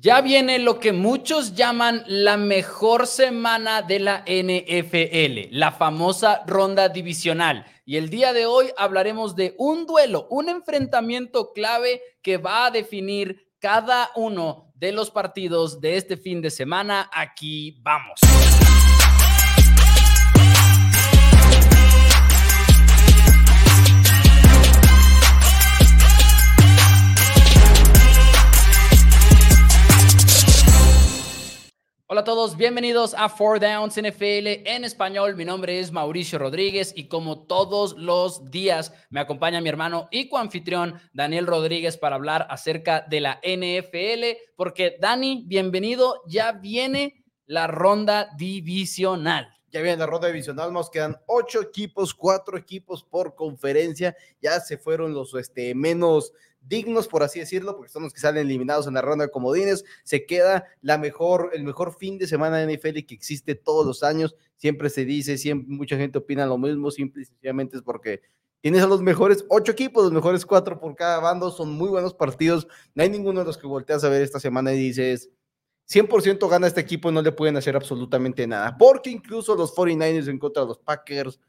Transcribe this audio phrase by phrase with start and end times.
[0.00, 6.88] Ya viene lo que muchos llaman la mejor semana de la NFL, la famosa ronda
[6.88, 7.66] divisional.
[7.84, 12.70] Y el día de hoy hablaremos de un duelo, un enfrentamiento clave que va a
[12.70, 17.10] definir cada uno de los partidos de este fin de semana.
[17.12, 18.20] Aquí vamos.
[32.10, 35.36] Hola a todos, bienvenidos a Four Downs NFL en español.
[35.36, 40.30] Mi nombre es Mauricio Rodríguez y como todos los días me acompaña mi hermano y
[40.30, 44.38] coanfitrión Daniel Rodríguez para hablar acerca de la NFL.
[44.56, 49.54] Porque Dani, bienvenido, ya viene la ronda divisional.
[49.70, 54.16] Ya viene la ronda divisional, nos quedan ocho equipos, cuatro equipos por conferencia.
[54.40, 58.46] Ya se fueron los este, menos dignos, por así decirlo, porque son los que salen
[58.46, 59.84] eliminados en la ronda de comodines.
[60.04, 64.02] Se queda la mejor, el mejor fin de semana de NFL que existe todos los
[64.02, 64.36] años.
[64.56, 68.22] Siempre se dice, siempre mucha gente opina lo mismo, simple y sencillamente es porque
[68.60, 72.14] tienes a los mejores ocho equipos, los mejores cuatro por cada bando, son muy buenos
[72.14, 72.66] partidos.
[72.94, 75.30] No hay ninguno de los que volteas a ver esta semana y dices,
[75.88, 80.38] 100% gana este equipo, no le pueden hacer absolutamente nada, porque incluso los 49ers en
[80.38, 81.40] contra de los Packers,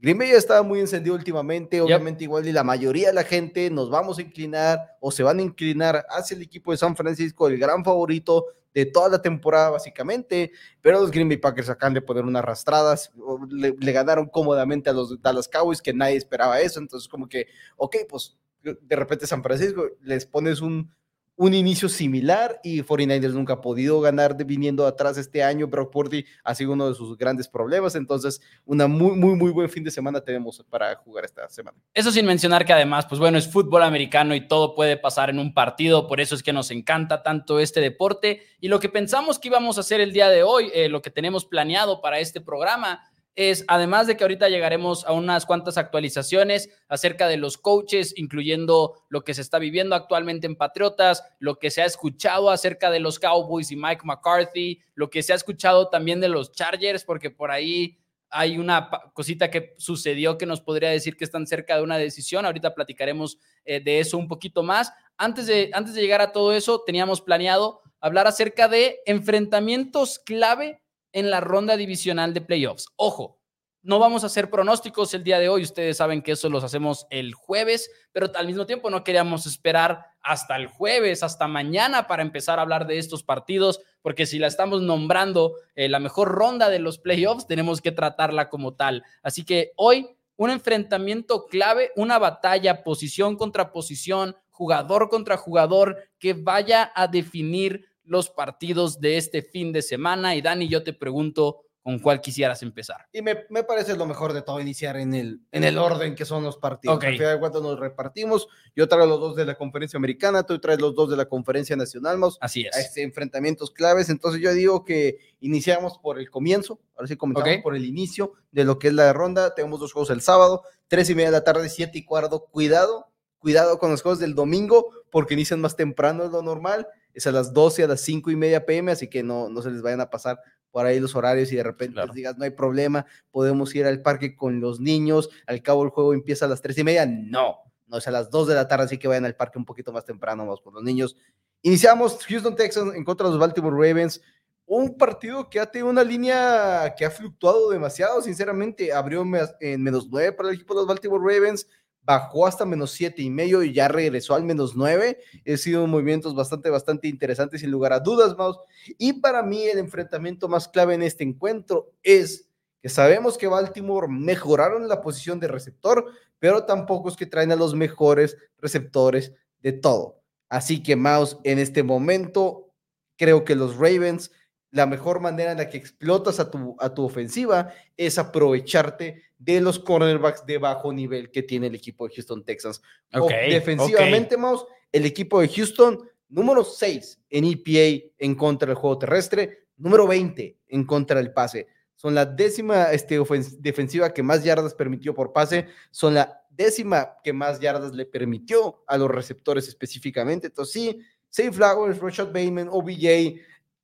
[0.00, 3.68] Green Bay ya estaba muy encendido últimamente, obviamente igual y la mayoría de la gente
[3.68, 7.48] nos vamos a inclinar o se van a inclinar hacia el equipo de San Francisco,
[7.48, 12.02] el gran favorito de toda la temporada básicamente, pero los Green Bay Packers acaban de
[12.02, 13.10] poner unas arrastradas,
[13.50, 17.48] le, le, ganaron cómodamente a los Dallas Cowboys que nadie esperaba eso, entonces como que,
[17.76, 20.92] ok, pues de repente San Francisco les pones un
[21.38, 25.68] un inicio similar y 49ers nunca ha podido ganar de, viniendo atrás este año.
[25.68, 27.94] Brock Purdy ha sido uno de sus grandes problemas.
[27.94, 31.78] Entonces, una muy, muy, muy buen fin de semana tenemos para jugar esta semana.
[31.94, 35.38] Eso sin mencionar que además, pues bueno, es fútbol americano y todo puede pasar en
[35.38, 36.08] un partido.
[36.08, 38.42] Por eso es que nos encanta tanto este deporte.
[38.60, 41.10] Y lo que pensamos que íbamos a hacer el día de hoy, eh, lo que
[41.12, 46.70] tenemos planeado para este programa, es, además de que ahorita llegaremos a unas cuantas actualizaciones
[46.88, 51.70] acerca de los coaches, incluyendo lo que se está viviendo actualmente en Patriotas, lo que
[51.70, 55.88] se ha escuchado acerca de los Cowboys y Mike McCarthy, lo que se ha escuchado
[55.88, 57.98] también de los Chargers, porque por ahí
[58.30, 62.44] hay una cosita que sucedió que nos podría decir que están cerca de una decisión.
[62.44, 64.92] Ahorita platicaremos eh, de eso un poquito más.
[65.16, 70.80] Antes de, antes de llegar a todo eso, teníamos planeado hablar acerca de enfrentamientos clave
[71.12, 72.86] en la ronda divisional de playoffs.
[72.96, 73.38] Ojo,
[73.82, 77.06] no vamos a hacer pronósticos el día de hoy, ustedes saben que eso los hacemos
[77.10, 82.22] el jueves, pero al mismo tiempo no queríamos esperar hasta el jueves, hasta mañana para
[82.22, 86.68] empezar a hablar de estos partidos, porque si la estamos nombrando eh, la mejor ronda
[86.68, 89.04] de los playoffs, tenemos que tratarla como tal.
[89.22, 96.32] Así que hoy un enfrentamiento clave, una batalla posición contra posición, jugador contra jugador, que
[96.32, 100.34] vaya a definir los partidos de este fin de semana.
[100.34, 103.06] Y Dani, yo te pregunto, ¿con cuál quisieras empezar?
[103.12, 106.24] Y me, me, parece lo mejor de todo iniciar en el, en el orden que
[106.24, 106.96] son los partidos.
[106.96, 107.10] Okay.
[107.10, 108.48] Al final de cuentas nos repartimos.
[108.74, 111.76] Yo traigo los dos de la conferencia americana, tú traes los dos de la conferencia
[111.76, 112.18] nacional.
[112.18, 112.76] Más Así es.
[112.76, 114.08] Este, enfrentamientos claves.
[114.08, 116.80] Entonces yo digo que iniciamos por el comienzo.
[116.96, 117.62] Ahora sí comenzamos okay.
[117.62, 119.54] por el inicio de lo que es la ronda.
[119.54, 122.46] Tenemos dos juegos el sábado, tres y media de la tarde, siete y cuarto.
[122.50, 126.86] Cuidado, cuidado con los juegos del domingo porque inician más temprano de lo normal
[127.18, 129.70] es a las 12, a las 5 y media pm, así que no, no se
[129.70, 130.40] les vayan a pasar
[130.70, 132.08] por ahí los horarios y de repente claro.
[132.08, 135.90] les digas, no hay problema, podemos ir al parque con los niños, al cabo el
[135.90, 138.68] juego empieza a las 3 y media, no, no es a las 2 de la
[138.68, 141.16] tarde, así que vayan al parque un poquito más temprano, vamos con los niños.
[141.62, 144.20] Iniciamos Houston Texans en contra de los Baltimore Ravens,
[144.64, 149.24] un partido que ha tenido una línea que ha fluctuado demasiado, sinceramente, abrió
[149.60, 151.66] en menos 9 para el equipo de los Baltimore Ravens,
[152.08, 155.18] bajó hasta menos siete y medio y ya regresó al menos nueve.
[155.44, 158.58] He sido movimientos bastante, bastante interesantes sin lugar a dudas, Maus.
[158.96, 162.48] Y para mí el enfrentamiento más clave en este encuentro es
[162.80, 166.06] que sabemos que Baltimore mejoraron la posición de receptor,
[166.38, 170.22] pero tampoco es que traen a los mejores receptores de todo.
[170.48, 172.70] Así que, Maus, en este momento,
[173.18, 174.30] creo que los Ravens,
[174.70, 179.60] la mejor manera en la que explotas a tu, a tu ofensiva es aprovecharte de
[179.60, 182.82] los cornerbacks de bajo nivel que tiene el equipo de Houston Texans.
[183.12, 184.38] Okay, defensivamente, okay.
[184.38, 190.06] Mouse, el equipo de Houston, número 6 en EPA en contra del juego terrestre, número
[190.06, 191.66] 20 en contra del pase.
[191.94, 193.18] Son la décima este,
[193.58, 198.82] defensiva que más yardas permitió por pase, son la décima que más yardas le permitió
[198.86, 200.48] a los receptores específicamente.
[200.48, 201.00] Entonces, sí,
[201.30, 203.40] Safe Flowers, Rashad Bateman, OBJ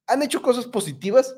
[0.06, 1.37] han hecho cosas positivas,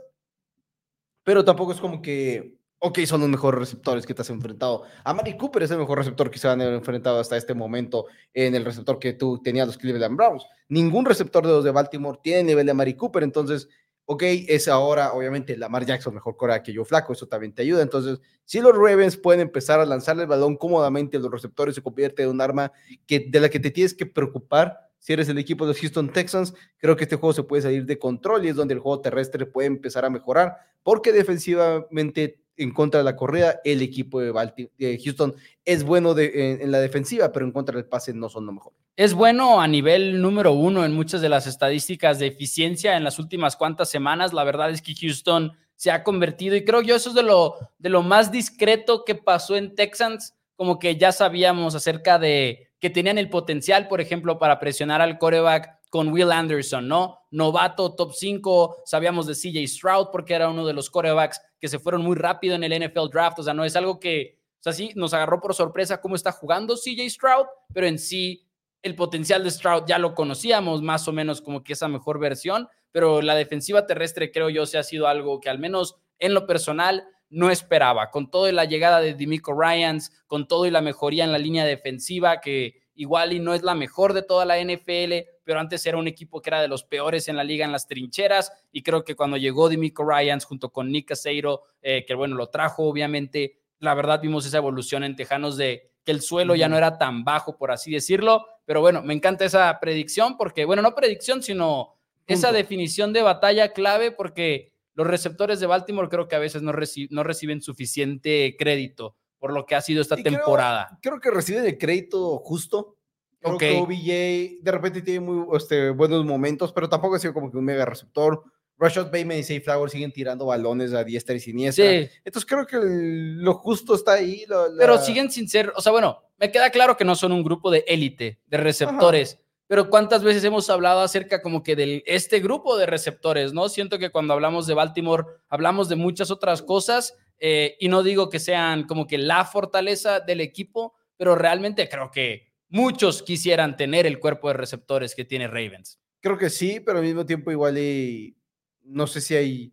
[1.25, 4.85] pero tampoco es como que ok, son los mejores receptores que te has enfrentado.
[5.05, 8.55] A Mari Cooper es el mejor receptor que se han enfrentado hasta este momento en
[8.55, 10.47] el receptor que tú tenías los Cleveland Browns.
[10.69, 13.69] Ningún receptor de los de Baltimore tiene nivel de Mari Cooper, entonces,
[14.07, 17.83] ok, es ahora, obviamente, Lamar Jackson mejor cora que yo flaco, eso también te ayuda.
[17.83, 22.23] Entonces, si los Ravens pueden empezar a lanzarle el balón cómodamente, los receptores se convierte
[22.23, 22.73] en un arma
[23.07, 26.13] que, de la que te tienes que preocupar si eres el equipo de los Houston
[26.13, 29.01] Texans, creo que este juego se puede salir de control y es donde el juego
[29.01, 35.01] terrestre puede empezar a mejorar, porque defensivamente en contra de la corrida, el equipo de,
[35.05, 38.73] Houston es bueno en, la defensiva, pero en contra del pase no son lo mejor.
[38.97, 43.19] Es bueno a nivel número uno en muchas de las estadísticas de eficiencia en las
[43.19, 44.33] últimas cuantas semanas.
[44.33, 47.57] La verdad es que Houston se ha convertido y creo yo eso es de lo,
[47.79, 52.91] de lo más discreto que pasó en Texans, como que ya sabíamos acerca de que
[52.91, 57.21] tenían el potencial, por ejemplo, para presionar al coreback con Will Anderson, ¿no?
[57.31, 61.79] Novato, top 5, sabíamos de CJ Stroud porque era uno de los corebacks que se
[61.79, 64.73] fueron muy rápido en el NFL draft, o sea, no es algo que, o sea,
[64.73, 68.47] sí, nos agarró por sorpresa cómo está jugando CJ Stroud, pero en sí
[68.83, 72.69] el potencial de Stroud ya lo conocíamos, más o menos como que esa mejor versión,
[72.93, 76.47] pero la defensiva terrestre creo yo se ha sido algo que al menos en lo
[76.47, 81.25] personal no esperaba, con todo la llegada de Dimico Ryans, con todo y la mejoría
[81.25, 85.29] en la línea defensiva que igual y no es la mejor de toda la NFL,
[85.45, 87.87] pero antes era un equipo que era de los peores en la liga en las
[87.87, 92.35] trincheras y creo que cuando llegó Dimico Ryans junto con Nick Caseiro, eh, que bueno,
[92.37, 96.69] lo trajo obviamente, la verdad vimos esa evolución en Tejanos de que el suelo ya
[96.69, 100.83] no era tan bajo, por así decirlo, pero bueno, me encanta esa predicción porque, bueno,
[100.83, 101.95] no predicción, sino
[102.27, 106.73] esa definición de batalla clave porque los receptores de Baltimore creo que a veces no,
[107.11, 110.99] no reciben suficiente crédito por lo que ha sido esta temporada.
[111.03, 112.97] Creo, que reciben el crédito justo.
[113.41, 117.51] Creo que OBJ de repente tiene muy este, buenos momentos, pero tampoco ha sido como
[117.51, 118.43] que un mega receptor.
[118.79, 121.87] Rashad Bateman y Safe Flower siguen tirando balones a diestra y siniestra.
[121.87, 122.09] Sí.
[122.25, 124.45] Entonces creo que lo justo está ahí.
[124.79, 127.71] Pero siguen sin ser, o sea, bueno, me queda claro que no son un grupo
[127.71, 129.41] de élite, de receptores.
[129.69, 133.69] Pero cuántas veces hemos hablado acerca como que de este grupo de receptores, ¿no?
[133.69, 138.29] Siento que cuando hablamos de Baltimore hablamos de muchas otras cosas eh, y no digo
[138.29, 144.07] que sean como que la fortaleza del equipo, pero realmente creo que muchos quisieran tener
[144.07, 146.01] el cuerpo de receptores que tiene Ravens.
[146.21, 148.37] Creo que sí, pero al mismo tiempo igual y
[148.83, 149.73] no sé si hay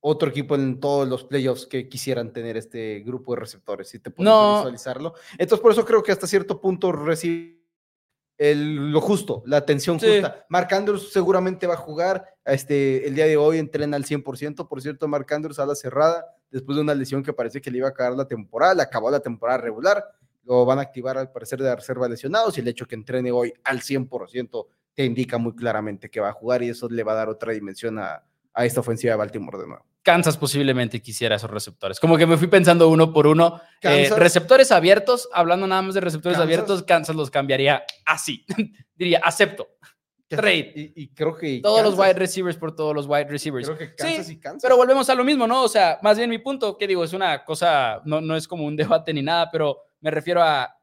[0.00, 4.10] otro equipo en todos los playoffs que quisieran tener este grupo de receptores, si te
[4.10, 5.14] puedes visualizarlo.
[5.32, 7.58] Entonces, por eso creo que hasta cierto punto recibe
[8.38, 10.46] el, lo justo, la atención justa.
[10.48, 12.24] Mark Andrews seguramente va a jugar.
[12.44, 14.68] Este, el día de hoy entrena al 100%.
[14.68, 17.78] Por cierto, Mark Andrews a la cerrada después de una lesión que parece que le
[17.78, 20.04] iba a acabar la temporada, acabó la temporada regular,
[20.44, 23.30] lo van a activar al parecer de la reserva lesionados y el hecho que entrene
[23.30, 27.12] hoy al 100% te indica muy claramente que va a jugar y eso le va
[27.12, 28.24] a dar otra dimensión a,
[28.56, 29.86] esta ofensiva de Baltimore de nuevo.
[30.02, 32.00] Kansas posiblemente quisiera esos receptores.
[32.00, 33.60] Como que me fui pensando uno por uno.
[33.82, 38.44] Eh, receptores abiertos, hablando nada más de receptores abiertos, Kansas los cambiaría así.
[38.96, 39.68] Diría, acepto.
[40.28, 40.92] Trade.
[40.94, 41.60] Y, creo que.
[41.62, 43.66] Todos los wide receivers por todos los wide receivers.
[43.66, 44.62] Creo que Kansas y Kansas.
[44.62, 45.62] Pero volvemos a lo mismo, ¿no?
[45.62, 48.64] O sea, más bien mi punto, que digo, es una cosa, no, no es como
[48.64, 50.74] un debate ni nada, pero me refiero a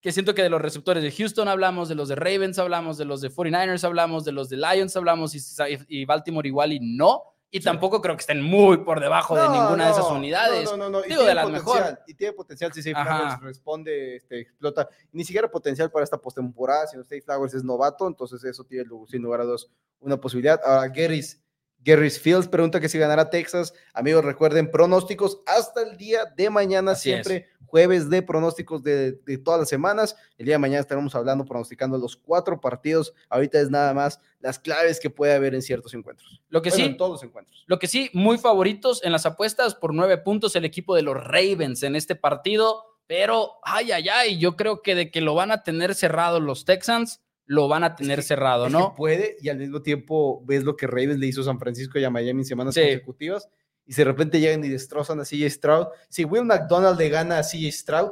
[0.00, 3.04] que siento que de los receptores de Houston hablamos, de los de Ravens hablamos, de
[3.04, 5.40] los de 49ers hablamos, de los de Lions hablamos y,
[5.88, 7.35] y Baltimore igual y no.
[7.50, 10.70] Y tampoco creo que estén muy por debajo de ninguna de esas unidades.
[10.70, 11.02] No, no, no.
[11.02, 11.96] Digo, de las mejores.
[12.06, 14.88] Y tiene potencial si Safe Flowers responde, este, explota.
[15.12, 19.22] Ni siquiera potencial para esta postemporada, si Safe Flowers es novato, entonces eso tiene sin
[19.22, 19.70] lugar a dos
[20.00, 20.60] una posibilidad.
[20.64, 21.40] Ahora, Gary's,
[21.86, 23.72] Gary's Fields pregunta que si ganará Texas.
[23.94, 29.12] Amigos, recuerden, pronósticos hasta el día de mañana, siempre jueves de pronósticos de,
[29.44, 30.16] todas las semanas.
[30.38, 33.12] El día de mañana estaremos hablando, pronosticando los cuatro partidos.
[33.28, 36.40] Ahorita es nada más las claves que puede haber en ciertos encuentros.
[36.48, 37.64] Lo que sí, en todos los encuentros.
[37.66, 41.16] Lo que sí, muy favoritos en las apuestas por nueve puntos el equipo de los
[41.16, 42.82] Ravens en este partido.
[43.06, 46.64] Pero, ay, ay, ay, yo creo que de que lo van a tener cerrado los
[46.64, 48.94] Texans, lo van a tener cerrado, ¿no?
[48.94, 52.04] puede, y al mismo tiempo ves lo que Ravens le hizo a San Francisco y
[52.04, 53.48] a Miami en semanas consecutivas
[53.86, 55.86] y de repente llegan y destrozan a CJ Stroud.
[56.08, 58.10] Si Will McDonald le gana a CJ Stroud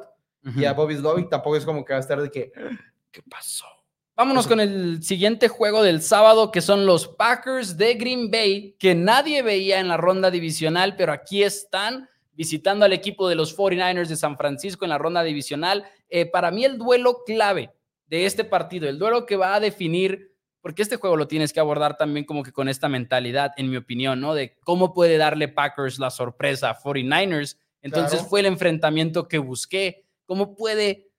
[0.56, 2.52] y a Bobby Slovic, tampoco es como que va a estar de que,
[3.10, 3.66] ¿qué pasó?
[4.16, 8.94] Vámonos con el siguiente juego del sábado, que son los Packers de Green Bay, que
[8.94, 14.06] nadie veía en la ronda divisional, pero aquí están visitando al equipo de los 49ers
[14.06, 15.84] de San Francisco en la ronda divisional.
[16.08, 17.72] Eh, para mí el duelo clave
[18.14, 21.58] de este partido, el duelo que va a definir porque este juego lo tienes que
[21.58, 24.34] abordar también como que con esta mentalidad, en mi opinión, ¿no?
[24.34, 27.58] De cómo puede darle Packers la sorpresa a 49ers.
[27.82, 30.06] Entonces fue el enfrentamiento que busqué.
[30.26, 31.10] ¿Cómo puede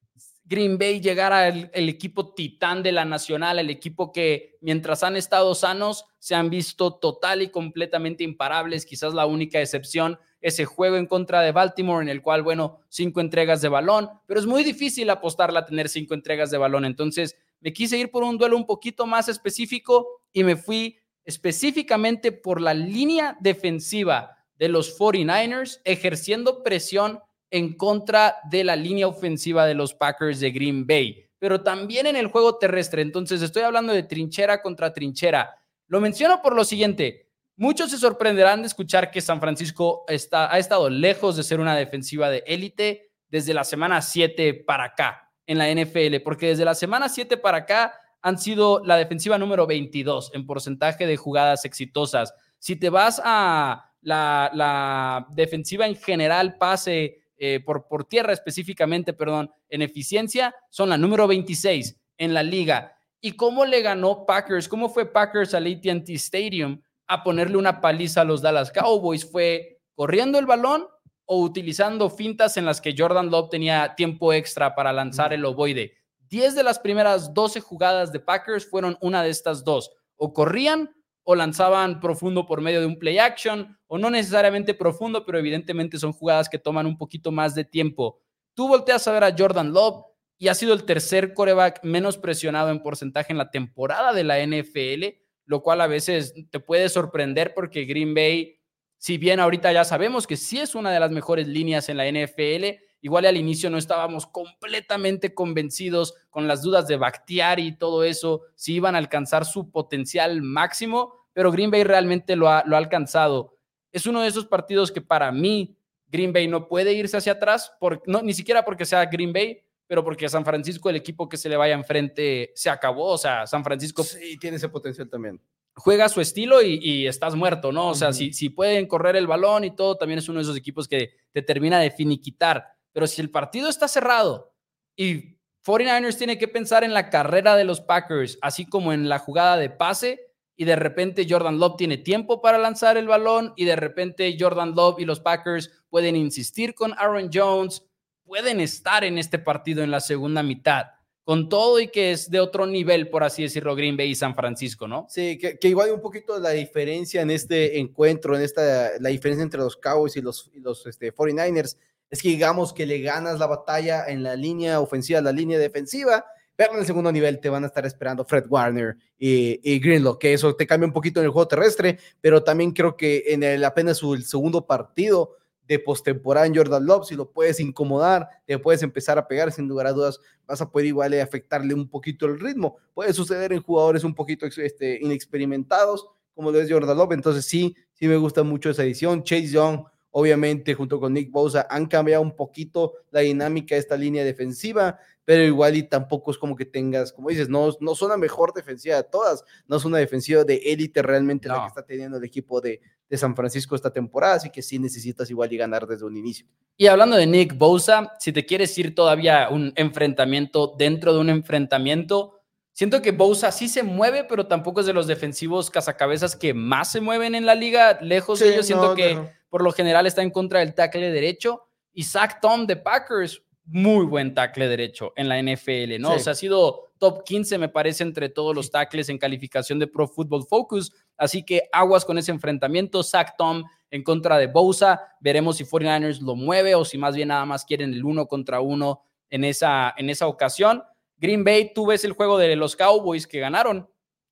[0.46, 5.18] Green Bay llegar al el equipo titán de la nacional, el equipo que mientras han
[5.18, 8.86] estado sanos se han visto total y completamente imparables?
[8.86, 13.20] Quizás la única excepción ese juego en contra de Baltimore en el cual, bueno, cinco
[13.20, 16.86] entregas de balón, pero es muy difícil apostarla a tener cinco entregas de balón.
[16.86, 22.32] Entonces, me quise ir por un duelo un poquito más específico y me fui específicamente
[22.32, 29.66] por la línea defensiva de los 49ers ejerciendo presión en contra de la línea ofensiva
[29.66, 33.02] de los Packers de Green Bay, pero también en el juego terrestre.
[33.02, 35.58] Entonces estoy hablando de trinchera contra trinchera.
[35.88, 37.25] Lo menciono por lo siguiente.
[37.58, 41.74] Muchos se sorprenderán de escuchar que San Francisco está, ha estado lejos de ser una
[41.74, 46.76] defensiva de élite desde la semana 7 para acá en la NFL, porque desde la
[46.76, 52.34] semana 7 para acá han sido la defensiva número 22 en porcentaje de jugadas exitosas.
[52.60, 59.50] Si te vas a la, defensiva en general, pase eh, por, por tierra específicamente, perdón,
[59.70, 62.98] en eficiencia, son la número 26 en la liga.
[63.22, 64.68] ¿Y cómo le ganó Packers?
[64.68, 69.30] ¿Cómo fue Packers al ATT Stadium a ponerle una paliza a los Dallas Cowboys?
[69.30, 70.88] ¿Fue corriendo el balón
[71.26, 75.94] o utilizando fintas en las que Jordan Love tenía tiempo extra para lanzar el ovoide?
[76.30, 79.92] 10 de las primeras 12 jugadas de Packers fueron una de estas dos.
[80.16, 80.96] O corrían
[81.26, 85.98] o lanzaban profundo por medio de un play action, o no necesariamente profundo, pero evidentemente
[85.98, 88.22] son jugadas que toman un poquito más de tiempo.
[88.54, 90.06] Tú volteas a ver a Jordan Love
[90.38, 94.40] y ha sido el tercer coreback menos presionado en porcentaje en la temporada de la
[94.46, 98.60] NFL, lo cual a veces te puede sorprender porque Green Bay,
[98.98, 102.10] si bien ahorita ya sabemos que sí es una de las mejores líneas en la
[102.10, 108.04] NFL, Igual al inicio no estábamos completamente convencidos con las dudas de Bakhtiari y todo
[108.04, 112.76] eso, si iban a alcanzar su potencial máximo, pero Green Bay realmente lo ha, lo
[112.76, 113.60] ha alcanzado.
[113.92, 117.72] Es uno de esos partidos que para mí Green Bay no puede irse hacia atrás,
[118.08, 121.50] no, ni siquiera porque sea Green Bay, pero porque San Francisco, el equipo que se
[121.50, 123.12] le vaya enfrente, se acabó.
[123.12, 124.04] O sea, San Francisco.
[124.04, 125.40] Sí, tiene ese potencial también.
[125.76, 127.90] Juega su estilo y, estás muerto, ¿no?
[127.90, 130.58] O sea, si, si pueden correr el balón y todo, también es uno de esos
[130.58, 132.66] equipos que te termina de finiquitar.
[132.94, 134.54] Pero si el partido está cerrado
[134.96, 139.20] y 49ers tiene que pensar en la carrera de los Packers, así como en la
[139.20, 143.66] jugada de pase, y de repente Jordan Love tiene tiempo para lanzar el balón, y
[143.66, 147.84] de repente Jordan Love y los Packers pueden insistir con Aaron Jones,
[148.26, 150.88] pueden estar en este partido en la segunda mitad
[151.26, 154.36] con todo y que es de otro nivel, por así decirlo, Green Bay y San
[154.36, 155.08] Francisco, ¿no?
[155.10, 159.60] Sí, que, igual un poquito la diferencia en este encuentro, en esta, la diferencia entre
[159.60, 161.78] los Cowboys y los, los este, 49ers,
[162.12, 166.26] es que digamos que le ganas la batalla en la línea ofensiva, la línea defensiva,
[166.56, 170.22] pero en el segundo nivel te van a estar esperando Fred Warner y, y Greenlock,
[170.22, 173.42] que eso te cambia un poquito en el juego terrestre, pero también creo que en
[173.42, 175.38] el apenas su, el segundo partido
[175.68, 179.68] de postemporada en Jordan Love, si lo puedes incomodar, te puedes empezar a pegar, sin
[179.68, 182.78] lugar a dudas, vas a poder igual afectarle un poquito el ritmo.
[182.94, 187.76] Puede suceder en jugadores un poquito este, inexperimentados, como lo es Jordan Love, entonces sí,
[187.94, 189.24] sí me gusta mucho esa edición.
[189.24, 189.86] Chase Young
[190.18, 194.98] obviamente junto con Nick Bosa han cambiado un poquito la dinámica de esta línea defensiva,
[195.26, 198.54] pero igual y tampoco es como que tengas, como dices, no, no son la mejor
[198.54, 202.24] defensiva de todas, no es una defensiva de élite realmente la que está teniendo el
[202.24, 202.80] equipo de,
[203.10, 206.46] de, San Francisco esta temporada, así que sí necesitas igual y ganar desde un inicio.
[206.78, 211.30] Y hablando de Nick Bosa, si te quieres ir todavía un enfrentamiento dentro de un
[211.30, 212.36] enfrentamiento,
[212.76, 216.92] Siento que Bosa sí se mueve, pero tampoco es de los defensivos cazacabezas que más
[216.92, 217.98] se mueven en la liga.
[218.02, 219.18] Lejos de ellos, siento que
[219.48, 221.70] por lo general está en contra del tackle derecho.
[221.94, 226.14] Y Zach Tom de Packers, muy buen tackle derecho en la NFL, ¿no?
[226.14, 229.88] O sea, ha sido top 15, me parece, entre todos los tackles en calificación de
[229.88, 230.94] Pro Football Focus.
[231.18, 233.04] Así que aguas con ese enfrentamiento.
[233.04, 235.02] Zach Tom en contra de Bosa.
[235.20, 238.62] Veremos si 49ers lo mueve o si más bien nada más quieren el uno contra
[238.62, 240.84] uno en esa, en esa ocasión.
[241.18, 243.90] Green Bay, tú ves el juego de los Cowboys que ganaron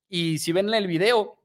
[0.08, 1.38] y si ven el video,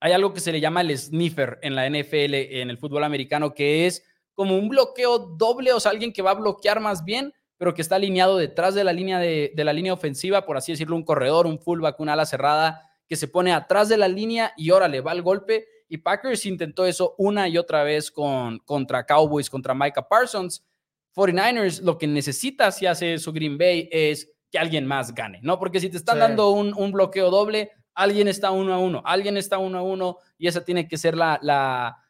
[0.00, 3.54] hay algo que se le llama el sniffer en la NFL, en el fútbol americano,
[3.54, 4.04] que es
[4.38, 7.82] como un bloqueo doble, o sea, alguien que va a bloquear más bien, pero que
[7.82, 11.48] está alineado detrás de la línea de, la línea ofensiva, por así decirlo, un corredor,
[11.48, 15.00] un fullback, un ala cerrada, que se pone atrás de la línea y ahora le
[15.00, 15.66] va el golpe.
[15.88, 20.64] Y Packers intentó eso una y otra vez con, contra Cowboys, contra Micah Parsons.
[21.16, 25.58] 49ers lo que necesita si hace eso Green Bay es que alguien más gane, ¿no?
[25.58, 29.58] Porque si te están dando un, bloqueo doble, alguien está uno a uno, alguien está
[29.58, 32.04] uno a uno y esa tiene que ser la, la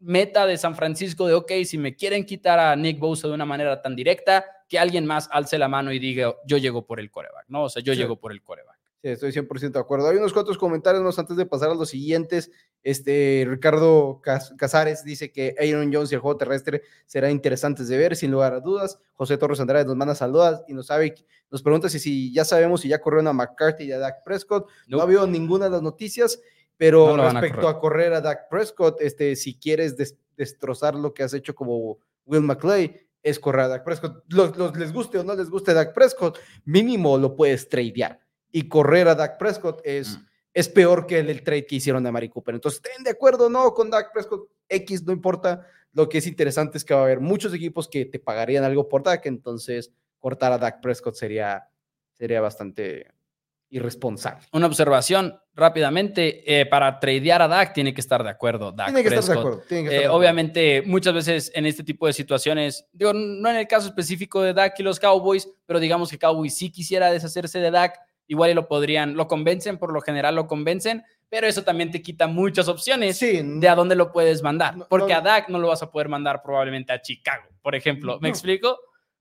[0.00, 3.44] meta de San Francisco de, ok, si me quieren quitar a Nick Bosa de una
[3.44, 7.10] manera tan directa, que alguien más alce la mano y diga, yo llego por el
[7.10, 7.64] coreback, ¿no?
[7.64, 8.78] O sea, yo llego por el coreback.
[9.00, 10.08] Sí, estoy 100% de acuerdo.
[10.08, 12.50] Hay unos cuantos comentarios antes de pasar a los siguientes.
[12.82, 14.20] Este, Ricardo
[14.56, 18.54] Casares dice que Aaron Jones y el juego terrestre será interesantes de ver, sin lugar
[18.54, 18.98] a dudas.
[19.14, 21.14] José Torres Andrade nos manda saludos y nos, sabe,
[21.48, 24.68] nos pregunta si, si ya sabemos si ya corrió a McCarthy y a Dak Prescott.
[24.88, 26.40] No, ha habido ninguna de las noticias,
[26.78, 29.96] pero respecto a, correr a Dak Prescott, este, si quieres
[30.36, 34.24] destrozar lo que has hecho como Will McClay es correr a Dak Prescott.
[34.28, 38.20] Los, les guste o no les guste Dak Prescott, mínimo lo puedes tradear.
[38.52, 40.26] Y correr a Dak Prescott es, mm.
[40.54, 42.54] es peor que el, trade que hicieron a Mari Cooper.
[42.54, 45.66] Entonces, estén de acuerdo no con Dak Prescott, X no importa.
[45.92, 48.88] Lo que es interesante es que va a haber muchos equipos que te pagarían algo
[48.88, 51.68] por Dak, entonces cortar a Dak Prescott sería,
[52.14, 53.17] sería bastante
[53.70, 54.46] irresponsable.
[54.52, 58.74] Una observación rápidamente, eh, para tradear a Dak tiene que estar de acuerdo.
[58.74, 59.62] tiene que estar de acuerdo.
[59.70, 64.40] Eh, obviamente, muchas veces en este tipo de situaciones, digo, no en el caso específico
[64.42, 67.98] de Dak y los Cowboys, pero digamos que Cowboys sí quisiera deshacerse de Dak,
[68.28, 72.00] igual y lo podrían, lo convencen, por lo general lo convencen, pero eso también te
[72.00, 75.82] quita muchas opciones de a dónde lo puedes mandar, porque a Dak no lo vas
[75.82, 78.18] a poder mandar probablemente a Chicago, por ejemplo.
[78.20, 78.78] ¿Me explico?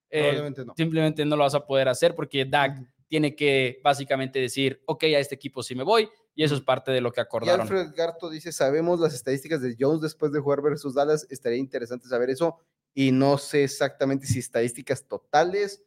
[0.09, 5.03] Eh, simplemente no lo vas a poder hacer porque Dak tiene que básicamente decir, ok,
[5.03, 7.59] a este equipo sí me voy, y eso es parte de lo que acordaron.
[7.59, 11.57] Y Alfred Garto dice, sabemos las estadísticas de Jones después de jugar versus Dallas, estaría
[11.57, 12.59] interesante saber eso,
[12.93, 15.83] y no sé exactamente si estadísticas totales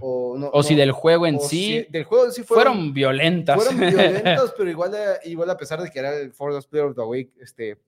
[0.00, 1.84] o, no, o si del juego en sí.
[1.90, 3.56] del juego en sí fueron, violentas.
[3.56, 4.92] Fueron violentas, pero igual,
[5.24, 7.80] igual a pesar de que era el Fourth Player of the Week, este,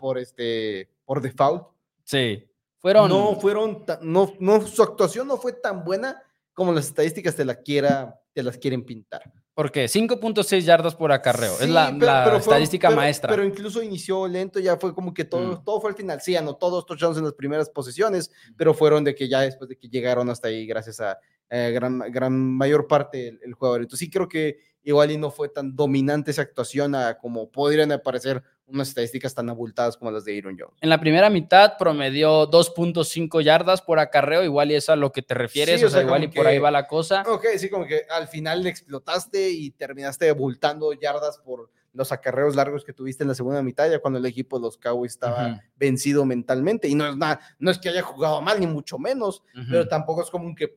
[0.00, 1.68] por, este, por default.
[2.02, 2.44] Sí.
[2.78, 3.08] Fueron.
[3.08, 6.20] No fueron, no, no, su actuación no fue tan buena
[6.58, 9.32] como las estadísticas te, la quiera, te las quieren pintar.
[9.54, 9.84] ¿Por qué?
[9.84, 11.54] 5.6 yardas por acarreo.
[11.60, 11.90] es la,
[12.36, 13.30] estadística maestra.
[13.30, 15.64] Pero incluso inició lento, ya fue como que todo, mm.
[15.64, 16.20] todo fue al final.
[16.20, 19.78] Sí, anotó estos chances en las primeras posiciones, pero fueron de que ya después de
[19.78, 23.82] que llegaron hasta ahí, gracias a eh, gran, gran mayor parte el, el, jugador.
[23.82, 27.92] Entonces sí creo que igual y no fue tan dominante esa actuación a como podrían
[27.92, 30.74] aparecer unas estadísticas tan abultadas como las de Aaron Jones.
[30.80, 35.22] En la primera mitad promedió 2.5 yardas por acarreo, igual y es a lo que
[35.22, 37.22] te refieres, o, sea, igual y por ahí va la cosa.
[37.26, 42.54] Ok, sí, como que al final le explotaste y terminaste abultando yardas por los acarreos
[42.54, 45.62] largos que tuviste en la segunda mitad, ya cuando el equipo de los Cowboys estaba
[45.76, 46.88] vencido mentalmente.
[46.88, 50.22] Y no es nada, no es que haya jugado mal, ni mucho menos, pero tampoco
[50.22, 50.76] es como que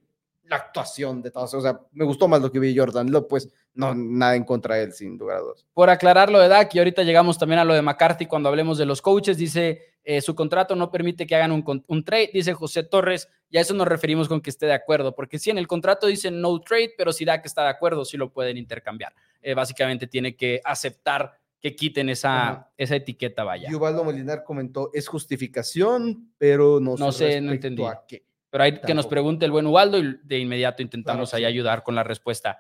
[0.52, 1.54] la actuación de todos.
[1.54, 4.76] O sea, me gustó más lo que vi Jordan Love, pues no, nada en contra
[4.76, 5.66] de él, sin lugar a dudas.
[5.74, 8.78] Por aclarar lo de Dak, y ahorita llegamos también a lo de McCarthy cuando hablemos
[8.78, 12.54] de los coaches, dice, eh, su contrato no permite que hagan un, un, trade, dice
[12.54, 15.58] José Torres, y a eso nos referimos con que esté de acuerdo, porque sí, en
[15.58, 19.14] el contrato dice no trade, pero si Dak está de acuerdo, sí lo pueden intercambiar.
[19.42, 23.70] Eh, básicamente tiene que aceptar que quiten esa, esa etiqueta, vaya.
[23.70, 27.84] Yuvaldo Molinar comentó, es justificación, pero no, no sé, no entendí.
[27.84, 28.26] A qué.
[28.52, 31.96] Pero hay que nos pregunte el buen Ubaldo y de inmediato intentamos ahí ayudar con
[31.96, 32.60] la respuesta.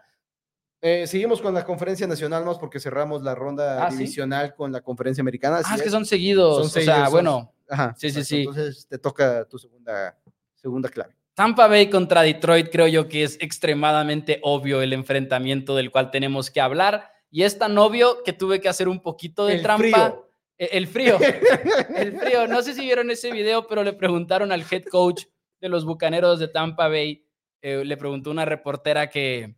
[0.81, 4.81] Eh, seguimos con la conferencia nacional más porque cerramos la ronda ah, divisional con la
[4.81, 5.61] conferencia americana.
[5.63, 6.65] Ah, es que son seguidos.
[6.65, 7.53] o sea, bueno.
[7.69, 8.39] Ajá, sí, sí, sí.
[8.39, 10.17] Entonces te toca tu segunda,
[10.55, 11.15] segunda clave.
[11.35, 16.49] Tampa Bay contra Detroit creo yo que es extremadamente obvio el enfrentamiento del cual tenemos
[16.49, 17.11] que hablar.
[17.29, 20.15] Y es tan obvio que tuve que hacer un poquito de trampa.
[20.57, 21.17] E, el frío.
[21.95, 22.47] el frío.
[22.47, 25.25] No sé si vieron ese video, pero le preguntaron al head coach
[25.61, 27.25] de los Bucaneros de Tampa Bay,
[27.61, 29.55] eh, le preguntó una reportera que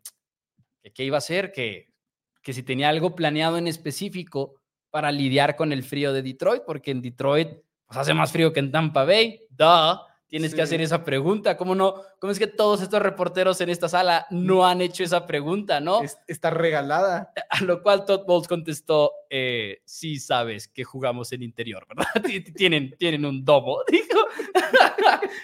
[0.93, 1.93] qué iba a hacer, que,
[2.41, 4.61] que si tenía algo planeado en específico
[4.91, 7.49] para lidiar con el frío de Detroit, porque en Detroit
[7.87, 9.97] pues, hace más frío que en Tampa Bay, duh
[10.33, 11.55] tienes que hacer esa pregunta.
[11.57, 12.01] ¿Cómo no?
[12.17, 16.01] ¿Cómo es que todos estos reporteros en esta sala no han hecho esa pregunta, no?
[16.25, 17.31] está regalada.
[17.51, 22.07] A lo cual Todd Bowles contestó, eh, sí sabes que jugamos en interior, ¿verdad?
[22.55, 24.27] tienen, tienen un domo, dijo.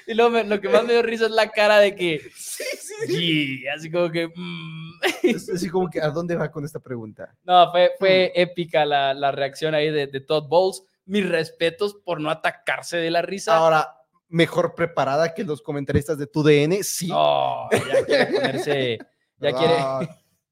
[0.07, 2.63] y luego lo que más me dio risa es la cara de que, sí,
[3.05, 4.27] sí, así como que...
[4.27, 5.01] Mm".
[5.53, 7.35] así como que, ¿a dónde va con esta pregunta?
[7.43, 8.39] No, fue, fue mm.
[8.39, 10.81] épica la, la, reacción ahí de, de Todd Bowles.
[11.05, 13.55] Mis respetos por no atacarse de la risa.
[13.55, 13.98] Ahora,
[14.29, 17.07] mejor preparada que los comentaristas de tu DN, sí.
[17.07, 18.99] ya quiere ponerse,
[19.39, 19.75] ya quiere.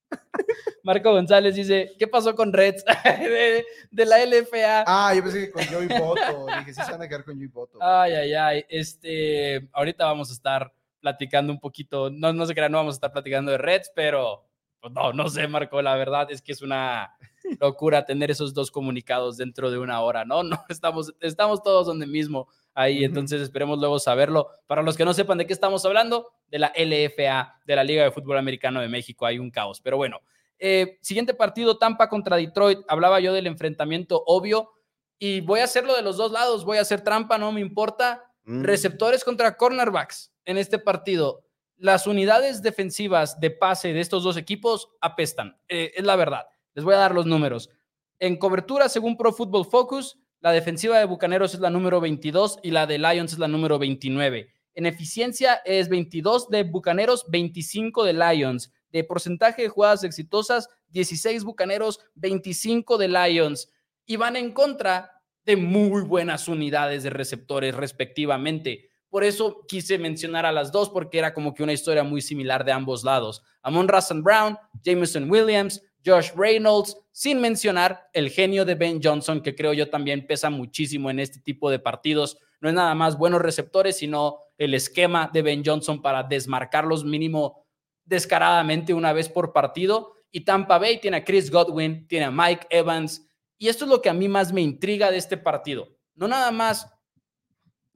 [0.84, 2.84] Marco González dice, ¿qué pasó con Reds
[3.92, 4.84] de, la LFA?
[4.88, 7.48] Ah, yo pensé que con Joey Boto, dije, sí se van a quedar con Joey
[7.48, 7.78] Boto.
[7.82, 12.68] Ay, ay, ay, este, ahorita vamos a estar platicando un poquito, no, no sé qué,
[12.70, 14.46] no vamos a estar platicando de Reds, pero
[14.80, 17.16] pues no, no sé, Marco, la verdad es que es una
[17.60, 20.44] locura tener esos dos comunicados dentro de una hora, ¿no?
[20.44, 24.50] No, estamos, estamos todos donde mismo ahí, entonces esperemos luego saberlo.
[24.68, 28.04] Para los que no sepan de qué estamos hablando, de la LFA, de la Liga
[28.04, 29.82] de Fútbol Americano de México, hay un caos.
[29.82, 30.22] Pero bueno,
[30.60, 32.80] eh, siguiente partido, Tampa contra Detroit.
[32.88, 34.70] Hablaba yo del enfrentamiento obvio
[35.18, 38.32] y voy a hacerlo de los dos lados, voy a hacer trampa, no me importa.
[38.44, 38.64] Mm.
[38.64, 41.44] Receptores contra cornerbacks en este partido.
[41.78, 46.46] Las unidades defensivas de pase de estos dos equipos apestan, eh, es la verdad.
[46.76, 47.72] Les voy a dar los números.
[48.20, 52.72] En cobertura, según Pro Football Focus, la defensiva de Bucaneros es la número 22 y
[52.72, 54.50] la de Lions es la número 29.
[54.76, 58.72] En eficiencia es 22 de Bucaneros, 25 de Lions.
[58.90, 63.74] De porcentaje de jugadas exitosas, 16 Bucaneros, 25 de Lions.
[64.06, 68.90] Y van en contra de muy buenas unidades de receptores respectivamente.
[69.10, 72.64] Por eso quise mencionar a las dos porque era como que una historia muy similar
[72.64, 73.44] de ambos lados.
[73.64, 79.56] Amon Russell Brown, Jameson Williams, Josh Reynolds, sin mencionar el genio de Ben Johnson, que
[79.56, 82.38] creo yo también pesa muchísimo en este tipo de partidos.
[82.62, 87.66] No es nada más buenos receptores, sino el esquema de Ben Johnson para desmarcarlos mínimo
[88.06, 90.14] descaradamente una vez por partido.
[90.32, 93.28] Y Tampa Bay tiene a Chris Godwin, tiene a Mike Evans.
[93.58, 95.98] Y esto es lo que a mí más me intriga de este partido.
[96.16, 96.92] No nada más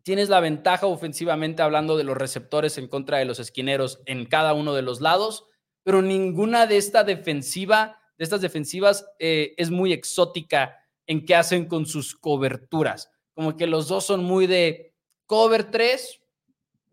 [0.03, 4.53] tienes la ventaja ofensivamente hablando de los receptores en contra de los esquineros en cada
[4.53, 5.45] uno de los lados,
[5.83, 11.65] pero ninguna de esta defensiva, de estas defensivas eh, es muy exótica en qué hacen
[11.65, 13.09] con sus coberturas.
[13.33, 14.93] Como que los dos son muy de
[15.25, 16.21] cover 3,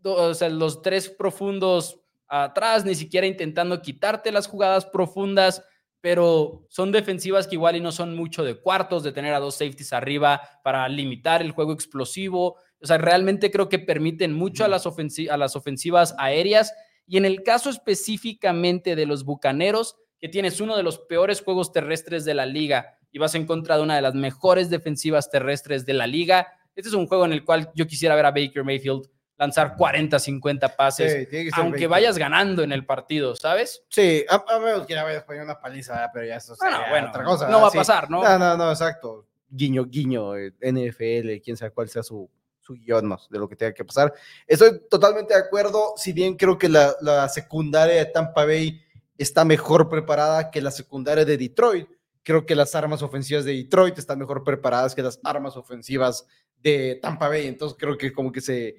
[0.05, 5.63] o sea, los tres profundos atrás, ni siquiera intentando quitarte las jugadas profundas,
[6.01, 9.53] pero son defensivas que igual y no son mucho de cuartos, de tener a dos
[9.53, 12.55] safeties arriba para limitar el juego explosivo.
[12.81, 16.73] O sea, realmente creo que permiten mucho a las, a las ofensivas aéreas.
[17.05, 21.71] Y en el caso específicamente de los Bucaneros, que tienes uno de los peores juegos
[21.71, 25.85] terrestres de la liga y vas en contra de una de las mejores defensivas terrestres
[25.85, 28.63] de la liga, este es un juego en el cual yo quisiera ver a Baker
[28.63, 33.83] Mayfield lanzar 40, 50 pases, aunque vayas ganando en el partido, ¿sabes?
[33.89, 37.23] Sí, a, menos que ya vayas poniendo una paliza, pero ya eso bueno, bueno, otra
[37.23, 37.49] cosa.
[37.49, 38.21] No va a pasar, ¿no?
[38.21, 39.25] No, no, no, exacto.
[39.49, 42.29] Guiño, guiño, eh, NFL, quién sabe cuál sea su,
[42.59, 44.13] su guion de lo que tenga que pasar.
[44.45, 48.81] Estoy totalmente de acuerdo, si bien creo que la, la secundaria de Tampa Bay
[49.19, 51.87] está mejor preparada que la secundaria de Detroit.
[52.23, 56.25] Creo que las armas ofensivas de Detroit están mejor preparadas que las armas ofensivas
[56.57, 57.47] de Tampa Bay.
[57.47, 58.77] Entonces creo que como que se,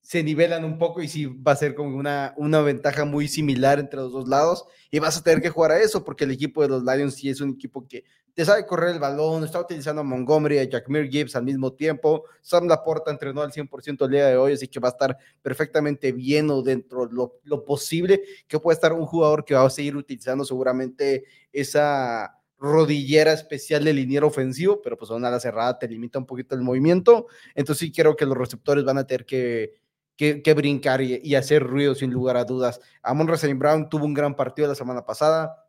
[0.00, 3.78] se nivelan un poco y sí va a ser como una, una ventaja muy similar
[3.78, 6.62] entre los dos lados y vas a tener que jugar a eso porque el equipo
[6.62, 8.04] de los Lions sí es un equipo que
[8.38, 11.72] te sabe correr el balón, está utilizando a Montgomery, y a Jackmere Gibbs al mismo
[11.72, 15.18] tiempo, Sam Laporta entrenó al 100% el día de hoy, así que va a estar
[15.42, 19.66] perfectamente bien o dentro de lo, lo posible que puede estar un jugador que va
[19.66, 25.76] a seguir utilizando seguramente esa rodillera especial de liniero ofensivo, pero pues una ala cerrada
[25.76, 29.26] te limita un poquito el movimiento, entonces sí creo que los receptores van a tener
[29.26, 29.74] que
[30.16, 32.80] que, brincar y, hacer ruido sin lugar a dudas.
[33.02, 35.67] Amon Russell Brown tuvo un gran partido la semana pasada,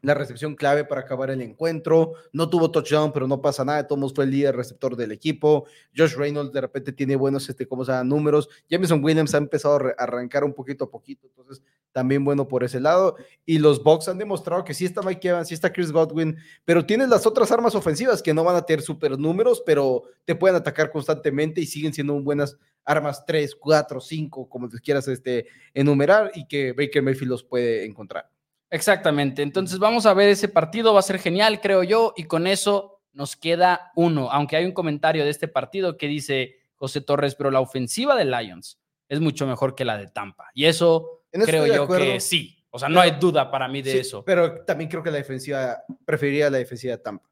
[0.00, 2.12] la recepción clave para acabar el encuentro.
[2.32, 3.86] No tuvo touchdown, pero no pasa nada.
[3.86, 5.66] Tomos fue el líder receptor del equipo.
[5.96, 7.92] Josh Reynolds de repente tiene buenos, este, ¿cómo se?
[8.04, 8.48] Números.
[8.70, 12.80] Jameson Williams ha empezado a arrancar un poquito a poquito, entonces también bueno por ese
[12.80, 13.16] lado.
[13.44, 16.86] Y los Bucks han demostrado que sí está Mike Evans, sí está Chris Godwin, pero
[16.86, 20.56] tienes las otras armas ofensivas que no van a tener super números, pero te pueden
[20.56, 26.30] atacar constantemente y siguen siendo buenas armas 3, 4, 5, como te quieras este, enumerar
[26.34, 28.30] y que Baker Mayfield los puede encontrar.
[28.70, 29.42] Exactamente.
[29.42, 33.00] Entonces vamos a ver ese partido, va a ser genial, creo yo, y con eso
[33.12, 37.50] nos queda uno, aunque hay un comentario de este partido que dice José Torres, pero
[37.50, 38.78] la ofensiva de Lions
[39.08, 40.50] es mucho mejor que la de Tampa.
[40.54, 42.64] Y eso, creo yo que sí.
[42.70, 44.22] O sea, no hay duda para mí de eso.
[44.24, 47.28] Pero también creo que la defensiva, preferiría la defensiva de Tampa.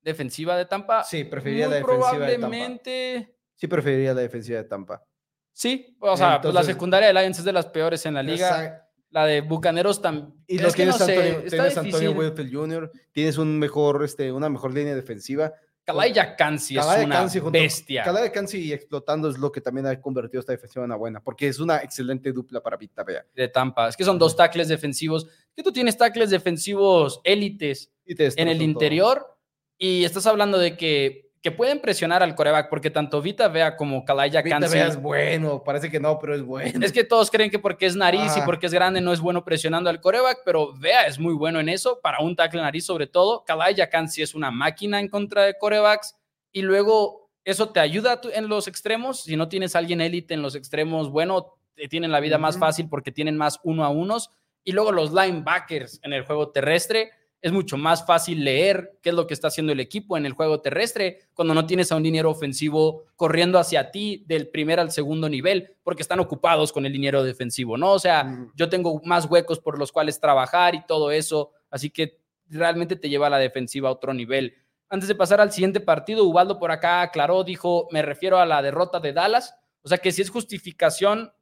[0.00, 1.02] ¿Defensiva de Tampa?
[1.02, 2.90] Sí, preferiría la defensiva probablemente...
[2.90, 3.36] de Tampa.
[3.56, 5.04] Sí, preferiría la defensiva de Tampa.
[5.52, 8.85] Sí, o sea, pues la secundaria de Lions es de las peores en la liga.
[9.10, 10.34] La de Bucaneros también.
[10.46, 15.52] Y los tienes, Antonio, tienes Antonio Jr., tienes un mejor, este, una mejor línea defensiva.
[15.84, 18.02] Kalaya Kansi es una bestia.
[18.02, 21.46] Kalaya Kansi explotando es lo que también ha convertido esta defensiva en una buena, porque
[21.46, 23.24] es una excelente dupla para Vita Bea.
[23.34, 23.88] De Tampa.
[23.88, 25.28] Es que son dos tackles defensivos.
[25.54, 29.38] Que tú tienes tackles defensivos élites en el interior
[29.78, 34.04] y estás hablando de que que pueden presionar al coreback, porque tanto Vita Vea como
[34.04, 36.84] Kalaya Vita Vea es bueno, parece que no, pero es bueno.
[36.84, 39.44] Es que todos creen que porque es nariz y porque es grande no es bueno
[39.44, 43.06] presionando al coreback, pero Vea es muy bueno en eso, para un tackle nariz sobre
[43.06, 43.44] todo.
[43.44, 46.16] Kalaya Kansi es una máquina en contra de corebacks
[46.50, 49.22] y luego eso te ayuda en los extremos.
[49.22, 52.58] Si no tienes a alguien élite en los extremos, bueno, te tienen la vida más
[52.58, 54.32] fácil porque tienen más uno a unos.
[54.64, 59.14] Y luego los linebackers en el juego terrestre es mucho más fácil leer qué es
[59.14, 62.02] lo que está haciendo el equipo en el juego terrestre cuando no tienes a un
[62.02, 66.92] dinero ofensivo corriendo hacia ti del primer al segundo nivel, porque están ocupados con el
[66.92, 67.92] dinero defensivo, ¿no?
[67.92, 72.18] O sea, yo tengo más huecos por los cuales trabajar y todo eso, así que
[72.48, 74.54] realmente te lleva a la defensiva a otro nivel.
[74.88, 78.62] Antes de pasar al siguiente partido, Ubaldo por acá aclaró, dijo, me refiero a la
[78.62, 81.32] derrota de Dallas, o sea que si es justificación,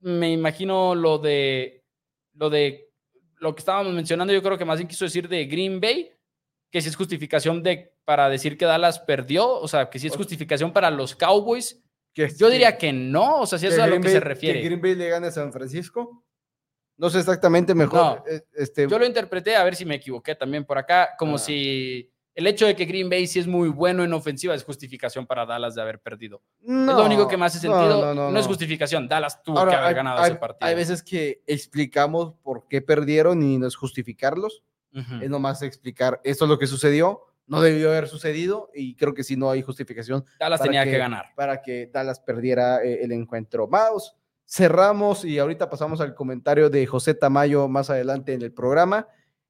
[0.00, 1.84] me imagino lo de
[2.34, 2.91] lo de
[3.42, 6.12] lo que estábamos mencionando, yo creo que más bien quiso decir de Green Bay,
[6.70, 10.16] que si es justificación de, para decir que Dallas perdió, o sea, que si es
[10.16, 11.82] justificación para los Cowboys.
[12.14, 14.60] Que, yo diría que no, o sea, si eso es a lo que se refiere.
[14.60, 16.24] ¿Que Green Bay le gane a San Francisco?
[16.96, 18.22] No sé exactamente mejor.
[18.28, 18.86] Eh, este...
[18.86, 21.38] Yo lo interpreté, a ver si me equivoqué también por acá, como ah.
[21.38, 25.26] si el hecho de que Green Bay sí es muy bueno en ofensiva es justificación
[25.26, 26.42] para Dallas de haber perdido.
[26.60, 28.14] No, es lo único que me hace sentido.
[28.14, 29.06] No, es justificación.
[29.06, 30.68] Dallas tuvo que haber ganado ese partido.
[30.68, 34.62] Hay veces que explicamos por qué perdieron y no es justificarlos.
[35.20, 37.22] Es nomás explicar esto es lo que sucedió.
[37.46, 40.24] No debió haber sucedido y creo que si no hay justificación.
[40.38, 41.26] Dallas tenía que, ganar.
[41.34, 43.66] Para que Dallas perdiera eh, el encuentro.
[43.66, 44.16] Vamos,
[44.46, 49.08] cerramos y ahorita pasamos al comentario de José Tamayo más adelante en el programa.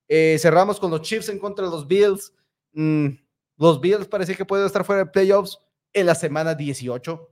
[0.08, 2.32] Eh, cerramos con los Chiefs en contra de los Bills.
[2.72, 3.08] Mm,
[3.56, 5.58] los Bills parece que pueden estar fuera de playoffs
[5.92, 7.28] en la semana 18.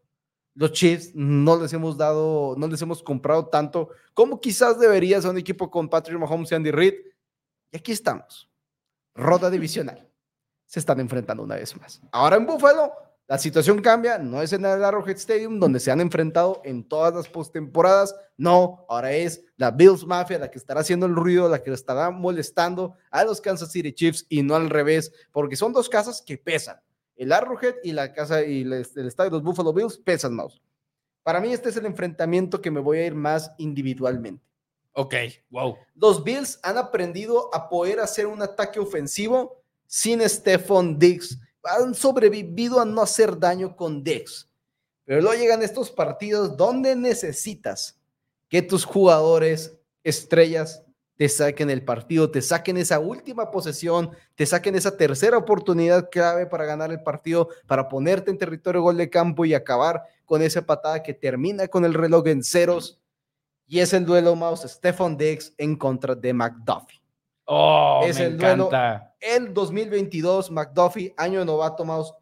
[0.55, 5.31] Los Chiefs no les hemos dado, no les hemos comprado tanto como quizás debería ser
[5.31, 6.95] un equipo con Patrick Mahomes y Andy Reid.
[7.73, 8.51] Y aquí estamos.
[9.15, 10.09] Roda divisional.
[10.67, 12.01] Se están enfrentando una vez más.
[12.13, 12.93] Ahora en Buffalo
[13.31, 17.15] la situación cambia, no es en el Arrowhead Stadium donde se han enfrentado en todas
[17.15, 21.63] las postemporadas, no, ahora es la Bills Mafia la que estará haciendo el ruido, la
[21.63, 25.89] que estará molestando a los Kansas City Chiefs y no al revés, porque son dos
[25.89, 26.81] casas que pesan.
[27.15, 30.61] El Arrowhead y la casa y el, estadio de los Buffalo Bills pesan más.
[31.23, 34.45] Para mí este es el enfrentamiento que me voy a ir más individualmente.
[34.95, 35.15] Ok,
[35.51, 35.77] wow.
[35.95, 42.81] Los Bills han aprendido a poder hacer un ataque ofensivo sin Stephon Diggs han sobrevivido
[42.81, 44.49] a no hacer daño con Dex.
[45.05, 47.99] Pero luego llegan estos partidos donde necesitas
[48.49, 50.85] que tus jugadores estrellas
[51.17, 56.47] te saquen el partido, te saquen esa última posesión, te saquen esa tercera oportunidad clave
[56.47, 60.65] para ganar el partido, para ponerte en territorio gol de campo y acabar con esa
[60.65, 62.99] patada que termina con el reloj en ceros.
[63.67, 67.00] Y es el duelo mouse Stefan Dex en contra de McDuffie.
[67.53, 68.71] Oh, es el duelo.
[69.19, 72.15] El 2022, McDuffie, año de novato, Mouse,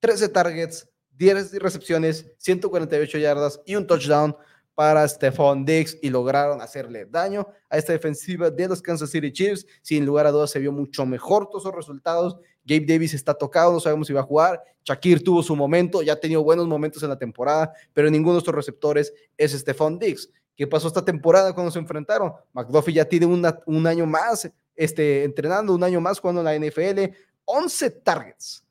[0.00, 4.36] 13 targets, 10 recepciones, 148 yardas y un touchdown
[4.74, 9.66] para Stephon Diggs y lograron hacerle daño a esta defensiva de los Kansas City Chiefs.
[9.80, 12.36] Sin lugar a dudas se vio mucho mejor todos los resultados.
[12.62, 14.62] Gabe Davis está tocado, no sabemos si va a jugar.
[14.84, 18.40] Shakir tuvo su momento, ya ha tenido buenos momentos en la temporada, pero ninguno de
[18.40, 20.30] estos receptores es Stephon Diggs.
[20.58, 22.32] ¿Qué pasó esta temporada cuando se enfrentaron?
[22.52, 27.14] McDuffie ya tiene un año más este, entrenando, un año más jugando en la NFL.
[27.44, 28.64] 11 targets.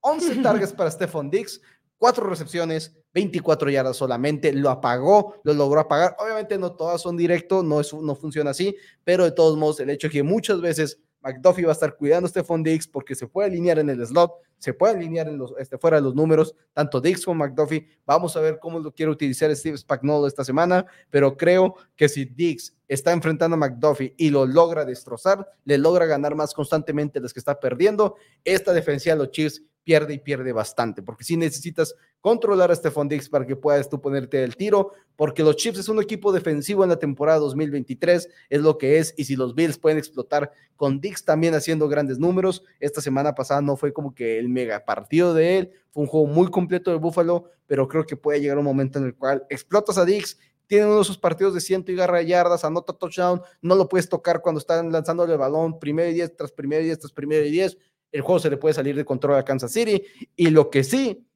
[0.00, 1.60] 11 targets para Stephon Diggs,
[1.98, 4.54] 4 recepciones, 24 yardas solamente.
[4.54, 6.16] Lo apagó, lo logró apagar.
[6.18, 9.90] Obviamente no todas son directo, no, es, no funciona así, pero de todos modos, el
[9.90, 13.26] hecho de que muchas veces McDuffie va a estar cuidando a Stephon Diggs porque se
[13.26, 16.54] puede alinear en el slot, se puede alinear en los, este, fuera de los números,
[16.72, 17.88] tanto Diggs como McDuffie.
[18.04, 22.26] Vamos a ver cómo lo quiere utilizar Steve Spagnolo esta semana, pero creo que si
[22.26, 27.32] Diggs está enfrentando a McDuffie y lo logra destrozar, le logra ganar más constantemente los
[27.32, 31.94] que está perdiendo, esta defensiva de los Chiefs pierde y pierde bastante, porque si necesitas
[32.20, 35.88] controlar a Stephon Diggs para que puedas tú ponerte el tiro, porque los Chiefs es
[35.88, 39.78] un equipo defensivo en la temporada 2023, es lo que es, y si los Bills
[39.78, 44.38] pueden explotar con Diggs también haciendo grandes números, esta semana pasada no fue como que
[44.38, 48.16] el mega partido de él, fue un juego muy completo de Buffalo, pero creo que
[48.16, 51.52] puede llegar un momento en el cual explotas a Diggs, tiene uno de sus partidos
[51.52, 55.36] de ciento y garra yardas, anota touchdown, no lo puedes tocar cuando están lanzando el
[55.36, 57.76] balón, primero y diez tras primero y diez tras primero y diez,
[58.14, 60.00] el juego se le puede salir de control a Kansas City,
[60.36, 61.26] y lo que sí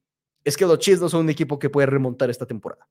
[0.45, 2.87] es que los Chiefs no son un equipo que puede remontar esta temporada.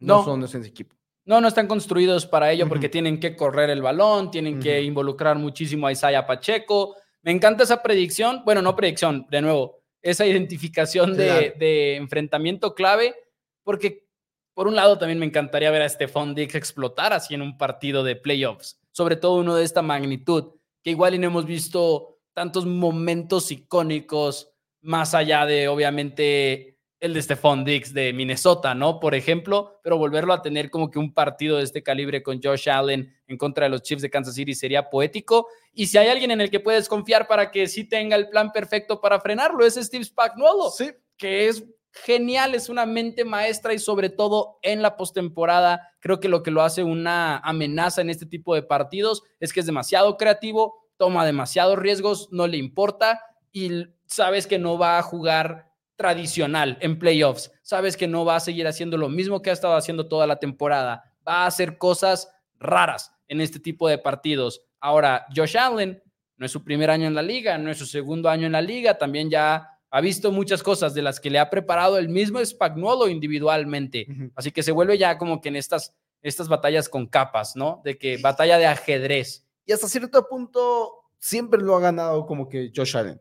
[0.00, 0.96] No, son ese equipo.
[1.24, 5.38] No, no están construidos para ello porque tienen que correr el balón, tienen que involucrar
[5.38, 6.96] muchísimo a Isaiah Pacheco.
[7.22, 13.14] Me encanta esa predicción, bueno, no predicción, de nuevo, esa identificación de, de, enfrentamiento clave,
[13.62, 14.08] porque
[14.54, 18.02] por un lado también me encantaría ver a Stephon Diggs explotar así en un partido
[18.02, 22.66] de playoffs, sobre todo uno de esta magnitud, que igual y no hemos visto tantos
[22.66, 29.00] momentos icónicos más allá de obviamente el de Stephon Diggs de Minnesota, ¿no?
[29.00, 32.70] Por ejemplo, pero volverlo a tener como que un partido de este calibre con Josh
[32.70, 35.48] Allen en contra de los Chiefs de Kansas City sería poético.
[35.72, 38.52] Y si hay alguien en el que puedes confiar para que sí tenga el plan
[38.52, 40.92] perfecto para frenarlo, es Steve Spagnuolo, sí.
[41.16, 46.28] que es genial, es una mente maestra y sobre todo en la postemporada, creo que
[46.28, 50.16] lo que lo hace una amenaza en este tipo de partidos es que es demasiado
[50.16, 56.76] creativo, toma demasiados riesgos, no le importa y sabes que no va a jugar tradicional
[56.80, 57.50] en playoffs.
[57.62, 60.38] Sabes que no va a seguir haciendo lo mismo que ha estado haciendo toda la
[60.38, 61.14] temporada.
[61.26, 64.62] Va a hacer cosas raras en este tipo de partidos.
[64.80, 66.02] Ahora, Josh Allen
[66.36, 68.62] no es su primer año en la liga, no es su segundo año en la
[68.62, 72.44] liga, también ya ha visto muchas cosas de las que le ha preparado el mismo
[72.44, 74.06] Spagnuolo individualmente.
[74.36, 77.80] Así que se vuelve ya como que en estas, estas batallas con capas, ¿no?
[77.84, 79.47] De que batalla de ajedrez.
[79.68, 83.20] Y hasta cierto punto siempre lo ha ganado como que Josh Allen.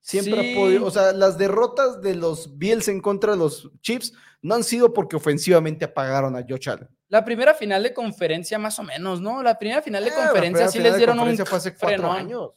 [0.00, 4.12] Siempre ha podido, o sea, las derrotas de los Bills en contra de los Chiefs
[4.42, 6.88] no han sido porque ofensivamente apagaron a Josh Allen.
[7.08, 9.42] La primera final de conferencia más o menos, ¿no?
[9.42, 12.52] La primera final de ah, conferencia sí les dieron un fue hace cuatro años.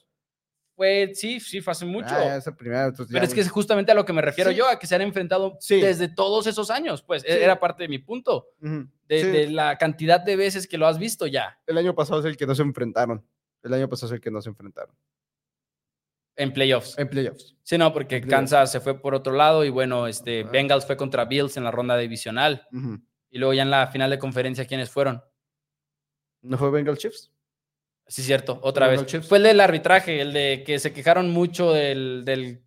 [0.79, 2.07] Pues sí, sí, fue hace mucho.
[2.11, 4.79] Ah, esa primera, Pero es que es justamente a lo que me refiero yo, a
[4.79, 7.01] que se han enfrentado desde todos esos años.
[7.01, 8.47] Pues e, era parte de mi punto,
[9.05, 11.59] de, la cantidad de veces que lo has visto ya.
[11.67, 13.25] El año pasado es el que no se enfrentaron.
[13.61, 14.95] El año pasado es el que no se enfrentaron.
[16.37, 16.97] En playoffs.
[16.97, 17.57] En playoffs.
[17.61, 21.25] Sí, no, porque Kansas se fue por otro lado y bueno, este, Bengals fue contra
[21.25, 22.65] Bills en la ronda divisional.
[23.29, 25.21] Y luego ya en la final de conferencia, ¿quiénes fueron?
[26.41, 27.33] ¿No fue Bengals Chiefs?
[28.09, 29.05] Sí, cierto, otra vez.
[29.27, 32.25] Fue el del arbitraje, el de que se quejaron mucho del...
[32.25, 32.59] del,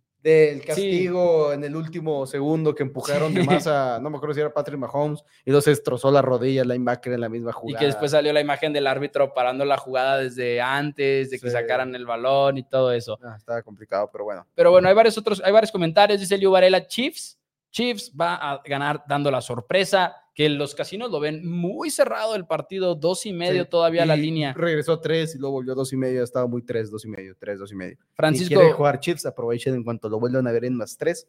[0.65, 4.53] castigo en el último segundo que empujaron de más a, no me acuerdo si era
[4.53, 7.77] Patrick Mahomes, y los destrozó la rodilla el linebacker en la misma jugada.
[7.77, 11.49] Y que después salió la imagen del árbitro parando la jugada desde antes de que
[11.49, 13.19] sacaran el balón y todo eso.
[13.21, 14.47] Ah, estaba complicado, pero bueno.
[14.55, 17.37] Pero bueno, hay varios otros, hay varios comentarios, dice Liu Varela, Chiefs,
[17.73, 22.45] Chiefs va a ganar dando la sorpresa que los casinos lo ven muy cerrado el
[22.45, 24.53] partido, dos y medio todavía la línea.
[24.53, 27.35] Regresó a tres y luego volvió dos y medio, estaba muy tres, dos y medio,
[27.37, 27.97] tres, dos y medio.
[28.13, 28.55] Francisco.
[28.55, 31.27] quiere jugar Chiefs, aprovechen en cuanto lo vuelvan a ver en más tres.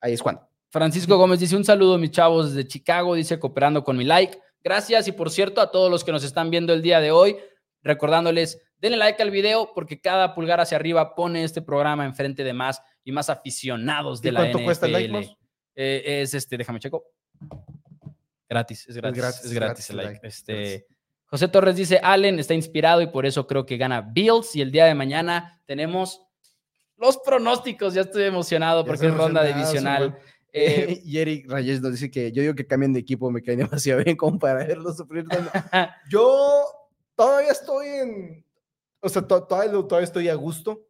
[0.00, 0.48] Ahí es cuando.
[0.70, 4.38] Francisco Gómez dice: Un saludo, mis chavos, desde Chicago, dice cooperando con mi like.
[4.64, 7.36] Gracias y por cierto, a todos los que nos están viendo el día de hoy,
[7.82, 12.52] recordándoles, denle like al video porque cada pulgar hacia arriba pone este programa enfrente de
[12.54, 14.52] más y más aficionados de la NFL.
[14.52, 15.39] ¿Cuánto cuesta el like?
[15.82, 17.06] Eh, es este, déjame checo.
[18.46, 19.44] Gratis, es gratis.
[19.44, 20.20] Es gratis, el like.
[20.26, 20.86] Este,
[21.24, 24.54] José Torres dice, Allen está inspirado y por eso creo que gana Bills.
[24.56, 26.20] Y el día de mañana tenemos
[26.98, 27.94] los pronósticos.
[27.94, 30.18] Ya estoy emocionado porque es ronda divisional.
[30.52, 33.56] Eh, y Eric Reyes nos dice que yo digo que cambien de equipo, me cae
[33.56, 35.24] demasiado bien como para verlo sufrir.
[36.10, 36.66] yo
[37.16, 38.44] todavía estoy en,
[39.00, 40.89] o sea, todavía, todavía estoy a gusto.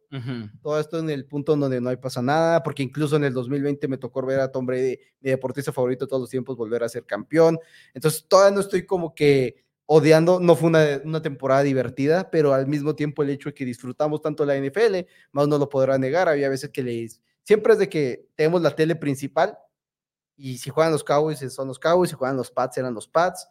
[0.61, 3.87] Todo esto en el punto donde no hay pasa nada, porque incluso en el 2020
[3.87, 6.89] me tocó ver a Tom Brady, mi deportista favorito de todos los tiempos, volver a
[6.89, 7.57] ser campeón.
[7.93, 12.67] Entonces, todavía no estoy como que odiando, no fue una, una, temporada divertida, pero al
[12.67, 16.27] mismo tiempo el hecho de que disfrutamos tanto la NFL, más no lo podrá negar.
[16.27, 19.57] Había veces que les, siempre es de que tenemos la tele principal
[20.37, 23.47] y si juegan los Cowboys son los Cowboys, si juegan los Pats eran los Pats.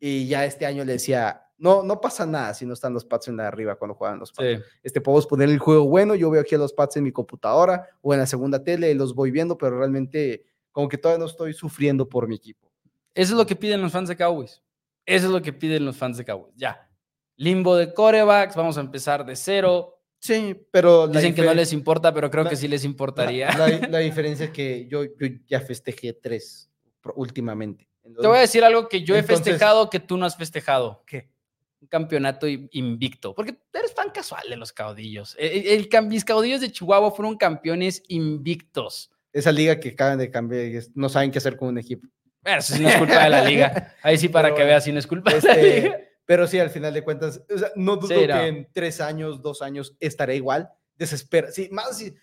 [0.00, 3.28] Y ya este año le decía, no, no pasa nada si no están los Pats
[3.28, 4.62] en la arriba cuando juegan los Pats.
[4.82, 7.88] Este, podemos poner el juego bueno, yo veo aquí a los Pats en mi computadora
[8.02, 11.26] o en la segunda tele y los voy viendo, pero realmente como que todavía no
[11.26, 12.70] estoy sufriendo por mi equipo.
[13.14, 14.60] Eso es lo que piden los fans de Cowboys.
[15.06, 16.54] Eso es lo que piden los fans de Cowboys.
[16.56, 16.90] Ya.
[17.36, 20.00] Limbo de corebacks, vamos a empezar de cero.
[20.18, 21.06] Sí, pero...
[21.06, 23.56] Dicen que no les importa, pero creo que sí les importaría.
[23.56, 25.02] La, diferencia es que yo,
[25.46, 26.70] ya festejé tres
[27.14, 27.88] últimamente.
[28.02, 31.02] Te voy a decir algo que yo he festejado que tú no has festejado.
[31.06, 31.33] ¿Qué?
[31.88, 35.36] Campeonato invicto, porque eres fan casual de los caudillos.
[35.38, 39.10] E, e, el, el, mis caudillos de Chihuahua fueron campeones invictos.
[39.32, 42.08] Esa liga que acaban de cambiar, no saben qué hacer con un equipo.
[42.42, 43.94] Pero eso sí no es culpa de la liga.
[44.02, 45.98] Ahí sí, para que veas, si no es culpa de la este, liga.
[46.26, 47.42] Pero sí, al final de cuentas,
[47.74, 50.70] no dudo que en tres años, dos años estaré igual.
[50.96, 51.50] Desespera.
[51.50, 52.14] Sí, más si,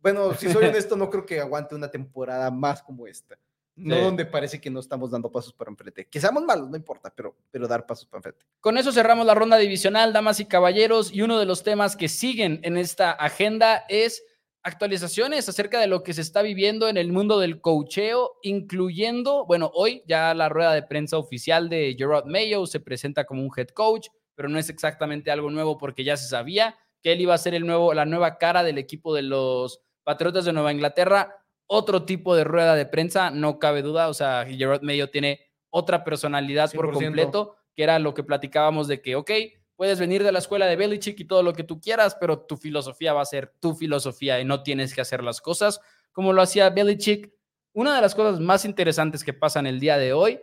[0.00, 3.38] bueno, si soy honesto, no creo que aguante una temporada más como esta.
[3.78, 6.06] No donde parece que no estamos dando pasos para enfrente.
[6.06, 8.44] Que seamos malos, no importa, pero, pero dar pasos para enfrente.
[8.60, 12.08] Con eso cerramos la ronda divisional, damas y caballeros, y uno de los temas que
[12.08, 14.22] siguen en esta agenda es
[14.62, 19.70] actualizaciones acerca de lo que se está viviendo en el mundo del coacheo, incluyendo, bueno,
[19.74, 23.68] hoy ya la rueda de prensa oficial de Gerard Mayo se presenta como un head
[23.68, 27.38] coach, pero no es exactamente algo nuevo porque ya se sabía que él iba a
[27.38, 32.04] ser el nuevo, la nueva cara del equipo de los Patriotas de Nueva Inglaterra otro
[32.04, 34.08] tipo de rueda de prensa, no cabe duda.
[34.08, 39.00] O sea, Gerard Mayo tiene otra personalidad por completo, que era lo que platicábamos de
[39.00, 39.30] que, ok,
[39.76, 42.56] puedes venir de la escuela de Belichick y todo lo que tú quieras, pero tu
[42.56, 46.42] filosofía va a ser tu filosofía y no tienes que hacer las cosas como lo
[46.42, 47.32] hacía Belichick.
[47.74, 50.40] Una de las cosas más interesantes que pasan el día de hoy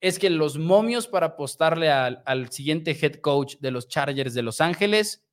[0.00, 4.42] es que los momios para apostarle al, al siguiente head coach de los Chargers de
[4.42, 5.24] Los Ángeles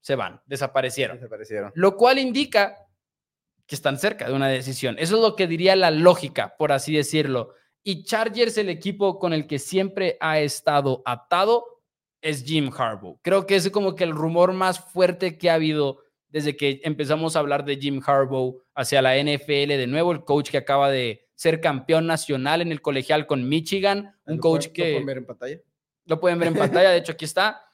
[0.00, 1.16] se van, desaparecieron.
[1.16, 1.72] Desaparecieron.
[1.74, 2.86] Lo cual indica
[3.72, 4.96] que están cerca de una decisión.
[4.98, 7.54] Eso es lo que diría la lógica, por así decirlo.
[7.82, 11.64] Y Chargers, el equipo con el que siempre ha estado atado,
[12.20, 13.18] es Jim Harbaugh.
[13.22, 17.34] Creo que es como que el rumor más fuerte que ha habido desde que empezamos
[17.34, 21.26] a hablar de Jim Harbaugh hacia la NFL de nuevo, el coach que acaba de
[21.34, 24.82] ser campeón nacional en el colegial con Michigan, un coach que...
[24.82, 25.60] ¿Lo pueden ver en pantalla?
[26.04, 27.64] Lo pueden ver en pantalla, de hecho aquí está.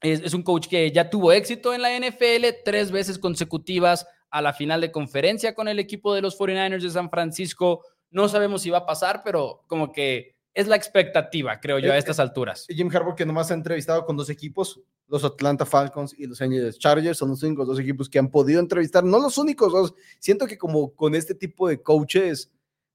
[0.00, 4.40] Es, es, un coach que ya tuvo éxito en la NFL tres veces consecutivas, a
[4.40, 7.84] la final de conferencia con el equipo de los 49ers de San Francisco.
[8.10, 11.96] No sabemos si va a pasar, pero como que es la expectativa, creo yo, a
[11.96, 12.66] eh, estas alturas.
[12.68, 16.78] Jim Harbaugh, que nomás ha entrevistado con dos equipos, los Atlanta Falcons y los Angeles
[16.78, 19.94] Chargers, son los únicos dos equipos que han podido entrevistar, no los únicos dos.
[20.18, 22.50] Siento que como con este tipo de coaches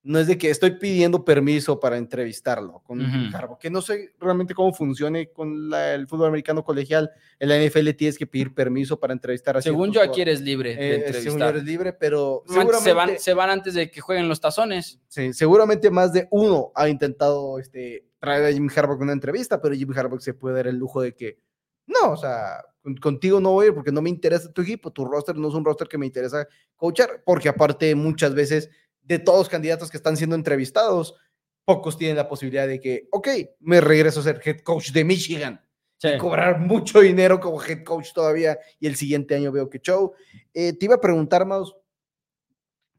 [0.08, 4.53] no es de que estoy pidiendo permiso para entrevistarlo con uh que no sé realmente
[4.53, 7.12] cómo funcione con el fútbol americano colegial.
[7.39, 10.76] En la NFL tienes que pedir permiso para entrevistar a Según yo, aquí eres libre
[10.76, 13.99] de eh, Según yo eres libre, pero seguramente, se, van, se van antes de que
[13.99, 14.99] jueguen los tazones.
[15.08, 19.76] Sí, seguramente más de uno ha intentado este, traer a Jimmy Harbaugh una entrevista, pero
[19.76, 21.39] Jimmy Harbaugh se puede dar el lujo de que,
[21.86, 22.64] no, o sea,
[23.01, 25.88] contigo no voy porque no me interesa tu equipo, tu roster no es un roster
[25.88, 26.47] que me interesa
[26.78, 28.70] coachar, porque aparte muchas veces
[29.08, 31.16] de todos los candidatos que están siendo entrevistados,
[31.64, 33.28] pocos tienen la posibilidad de que, ok,
[33.62, 35.62] me regreso a ser head coach de Michigan.
[36.03, 40.14] Y cobrar mucho dinero como head coach todavía y el siguiente año veo que show.
[40.53, 41.76] Eh, te iba a preguntar, Maus,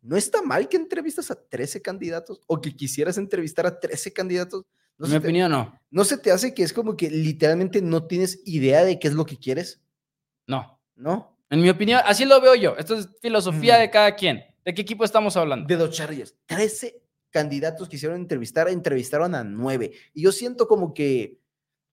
[0.03, 4.65] ¿no está mal que entrevistas a 13 candidatos o que quisieras entrevistar a 13 candidatos?
[4.97, 5.79] No en mi opinión, no.
[5.91, 9.15] ¿No se te hace que es como que literalmente no tienes idea de qué es
[9.15, 9.81] lo que quieres?
[10.47, 10.81] No.
[10.97, 11.39] ¿No?
[11.51, 12.77] En mi opinión, así lo veo yo.
[12.77, 14.43] Esto es filosofía de cada quien.
[14.69, 15.66] ¿De qué equipo estamos hablando?
[15.66, 16.37] De los Chargers.
[16.45, 17.01] 13
[17.31, 19.93] candidatos quisieron entrevistar, entrevistaron a 9.
[20.12, 21.39] Y yo siento como que,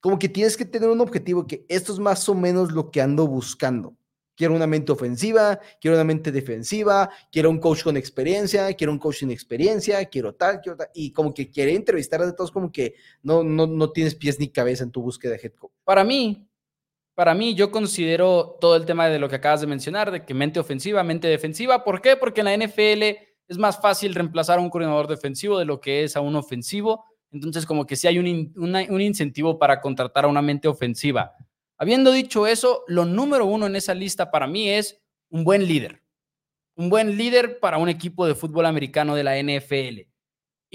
[0.01, 2.99] como que tienes que tener un objetivo, que esto es más o menos lo que
[2.99, 3.95] ando buscando.
[4.35, 8.99] Quiero una mente ofensiva, quiero una mente defensiva, quiero un coach con experiencia, quiero un
[8.99, 10.89] coach sin experiencia, quiero tal, quiero tal.
[10.93, 14.49] Y como que quiere entrevistar a todos, como que no, no, no tienes pies ni
[14.49, 15.71] cabeza en tu búsqueda de head coach.
[15.85, 16.45] Para mí,
[17.15, 20.33] para mí, yo considero todo el tema de lo que acabas de mencionar, de que
[20.33, 21.83] mente ofensiva, mente defensiva.
[21.85, 22.17] ¿Por qué?
[22.17, 23.03] Porque en la NFL
[23.47, 27.05] es más fácil reemplazar a un coordinador defensivo de lo que es a un ofensivo.
[27.31, 31.31] Entonces, como que sí hay un, un incentivo para contratar a una mente ofensiva.
[31.77, 36.01] Habiendo dicho eso, lo número uno en esa lista para mí es un buen líder.
[36.75, 40.09] Un buen líder para un equipo de fútbol americano de la NFL.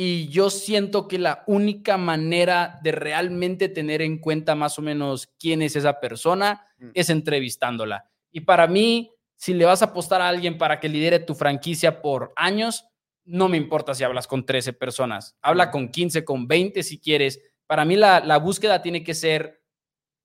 [0.03, 5.31] Y yo siento que la única manera de realmente tener en cuenta más o menos
[5.39, 6.89] quién es esa persona mm.
[6.95, 8.11] es entrevistándola.
[8.33, 12.01] Y para mí, si le vas a apostar a alguien para que lidere tu franquicia
[12.01, 12.87] por años,
[13.27, 15.37] no me importa si hablas con 13 personas.
[15.43, 15.71] Habla mm.
[15.71, 17.39] con 15, con 20 si quieres.
[17.67, 19.63] Para mí la, la búsqueda tiene que ser,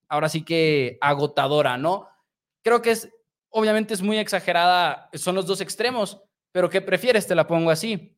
[0.07, 2.07] ahora sí que agotadora, ¿no?
[2.63, 3.09] Creo que es,
[3.49, 6.21] obviamente es muy exagerada, son los dos extremos,
[6.53, 7.27] pero ¿qué prefieres?
[7.27, 8.17] Te la pongo así.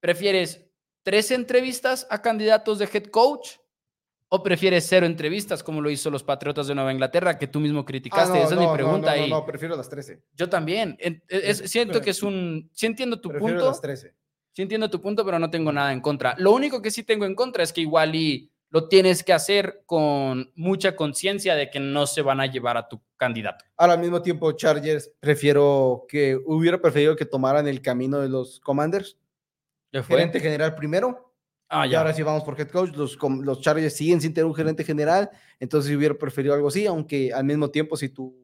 [0.00, 0.69] ¿Prefieres
[1.02, 3.56] tres entrevistas a candidatos de head coach?
[4.32, 7.84] ¿O prefieres cero entrevistas como lo hizo los Patriotas de Nueva Inglaterra, que tú mismo
[7.84, 8.38] criticaste?
[8.38, 9.16] Ah, Esa es mi pregunta.
[9.16, 10.22] No, no, prefiero las 13.
[10.36, 10.96] Yo también.
[11.28, 12.70] Es, siento que es un...
[12.72, 13.66] Sí entiendo tu prefiero punto.
[13.70, 14.14] las 13.
[14.52, 16.36] Sí entiendo tu punto, pero no tengo nada en contra.
[16.38, 19.82] Lo único que sí tengo en contra es que igual y lo tienes que hacer
[19.84, 23.64] con mucha conciencia de que no se van a llevar a tu candidato.
[23.76, 29.18] Al mismo tiempo, Chargers, prefiero que hubiera preferido que tomaran el camino de los Commanders
[29.92, 31.34] gerente general primero.
[31.68, 31.92] Ah, ya.
[31.92, 32.90] Y ahora sí vamos por head coach.
[32.96, 35.30] Los, los Chargers siguen sin tener un gerente general.
[35.60, 38.36] Entonces hubiera preferido algo así, aunque al mismo tiempo, si tu,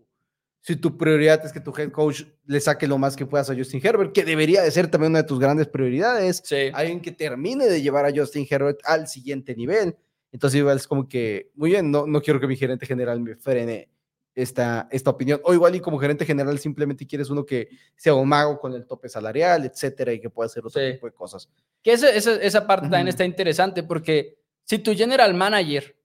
[0.60, 3.54] si tu prioridad es que tu head coach le saque lo más que puedas a
[3.56, 6.70] Justin Herbert, que debería de ser también una de tus grandes prioridades, sí.
[6.72, 9.96] alguien que termine de llevar a Justin Herbert al siguiente nivel.
[10.30, 13.36] Entonces, igual es como que, muy bien, no, no quiero que mi gerente general me
[13.36, 13.88] frene
[14.36, 15.40] esta, esta opinión.
[15.44, 18.86] O igual y como gerente general simplemente quieres uno que sea un mago con el
[18.86, 21.48] tope salarial, etcétera, y que pueda hacer otro tipo de cosas.
[21.82, 25.96] Que esa, esa, parte también está interesante porque si tu general manager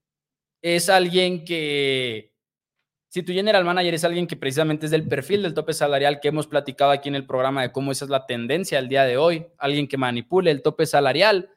[0.61, 2.33] es alguien que,
[3.09, 6.29] si tu general manager es alguien que precisamente es del perfil del tope salarial que
[6.29, 9.17] hemos platicado aquí en el programa de cómo esa es la tendencia al día de
[9.17, 11.49] hoy, alguien que manipule el tope salarial,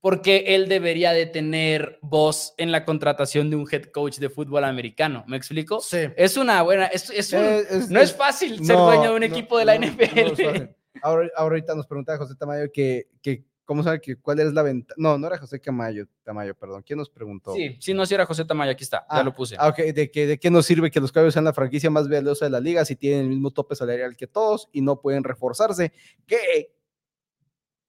[0.00, 4.64] porque él debería de tener voz en la contratación de un head coach de fútbol
[4.64, 5.24] americano.
[5.26, 5.80] ¿Me explico?
[5.80, 5.98] Sí.
[6.16, 9.76] Es una buena, es, eh, no es fácil ser dueño de un equipo de la
[9.76, 10.70] NFL.
[11.02, 14.94] Ahora, ahorita nos preguntaba José Tamayo que, que ¿cómo sabe que cuál es la venta?
[14.96, 16.82] No, no era José Tamayo, Tamayo, perdón.
[16.82, 17.54] ¿Quién nos preguntó?
[17.54, 19.56] Sí, sí, no, sí era José Tamayo, aquí está, ya ah, lo puse.
[19.58, 22.08] Ah, ok, ¿De, que, ¿de qué nos sirve que los Caballos sean la franquicia más
[22.08, 25.22] valiosa de la liga si tienen el mismo tope salarial que todos y no pueden
[25.22, 25.92] reforzarse?
[26.26, 26.72] Que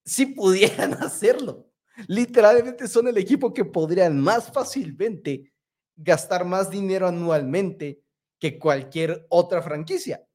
[0.03, 1.68] si pudieran hacerlo
[2.07, 5.51] Literalmente son el equipo que podrían más fácilmente
[5.95, 8.01] gastar más dinero anualmente
[8.39, 10.25] que cualquier otra franquicia.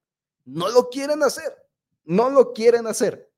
[0.44, 1.52] No lo quieren hacer.
[2.04, 3.30] No lo quieren hacer.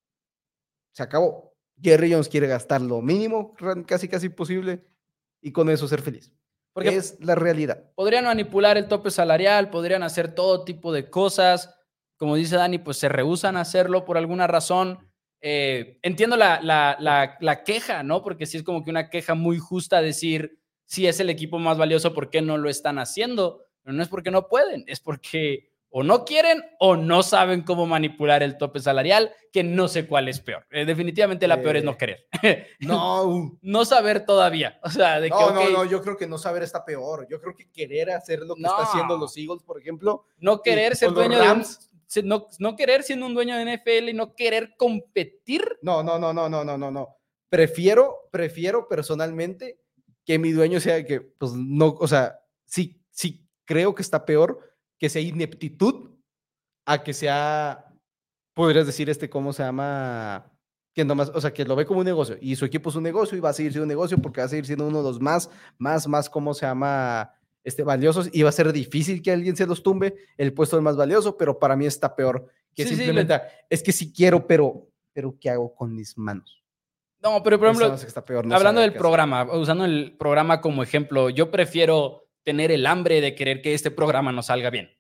[0.93, 1.55] Se acabó.
[1.81, 3.55] Jerry Jones quiere gastar lo mínimo,
[3.87, 4.87] casi casi posible,
[5.41, 6.33] y con eso ser feliz.
[6.73, 7.91] Porque es la realidad.
[7.95, 11.75] Podrían manipular el tope salarial, podrían hacer todo tipo de cosas.
[12.17, 15.06] Como dice Dani, pues se rehusan a hacerlo por alguna razón.
[15.41, 18.23] Eh, entiendo la, la, queja, ¿no?
[18.23, 21.79] Porque sí es como que una queja muy justa decir, si es el equipo más
[21.79, 23.65] valioso, ¿por qué no lo están haciendo?
[23.83, 27.87] Pero no es porque no pueden, es porque o no quieren o no saben cómo
[27.87, 30.67] manipular el tope salarial, que no sé cuál es peor.
[30.71, 32.27] Eh, definitivamente la peor es no eh, querer.
[32.81, 33.59] no.
[33.63, 34.79] no saber todavía.
[34.83, 37.27] O sea, de no, no, no, yo creo que no saber está peor.
[37.31, 40.27] Yo creo que querer hacer lo que está haciendo los Eagles, por ejemplo.
[40.39, 41.65] No querer ser dueño de un
[42.25, 45.63] no, no querer siendo un dueño de NFL y no querer competir.
[45.83, 47.17] No, no, no, no, no, no, no, no.
[47.49, 49.81] Prefiero, prefiero personalmente
[50.25, 54.77] que mi dueño sea que, pues no, o sea, sí, sí creo que está peor
[54.99, 56.11] que sea ineptitud
[56.87, 57.93] a que sea,
[58.55, 60.53] podrías decir, este, ¿cómo se llama?
[60.95, 63.03] Que nomás, o sea, que lo ve como un negocio y su equipo es un
[63.03, 65.05] negocio y va a seguir siendo un negocio porque va a seguir siendo uno de
[65.05, 67.33] los más, más, más, ¿cómo se llama?
[67.67, 70.85] Este, valiosos y va a ser difícil que alguien se los tumbe el puesto del
[70.85, 75.37] más valioso, pero para mí está peor que simplemente, es que sí quiero, pero, pero
[75.41, 76.63] ¿qué hago con mis manos?
[77.21, 77.97] No, pero por ejemplo,
[78.55, 83.63] hablando del programa, usando el programa como ejemplo, yo prefiero tener el hambre de querer
[83.63, 84.97] que este programa nos salga bien.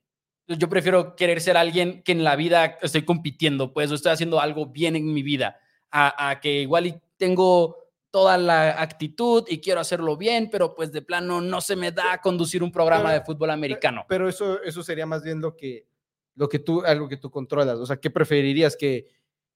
[0.48, 4.40] Yo prefiero querer ser alguien que en la vida estoy compitiendo, pues, o estoy haciendo
[4.40, 5.60] algo bien en mi vida,
[5.92, 7.76] a, que igual y tengo
[8.16, 12.18] toda la actitud y quiero hacerlo bien, pero pues de plano no se me da
[12.22, 14.06] conducir un programa de fútbol americano.
[14.08, 15.86] Pero eso, eso sería más bien lo que,
[16.34, 17.76] lo que tú, algo que tú controlas.
[17.76, 19.06] O sea, ¿qué preferirías que...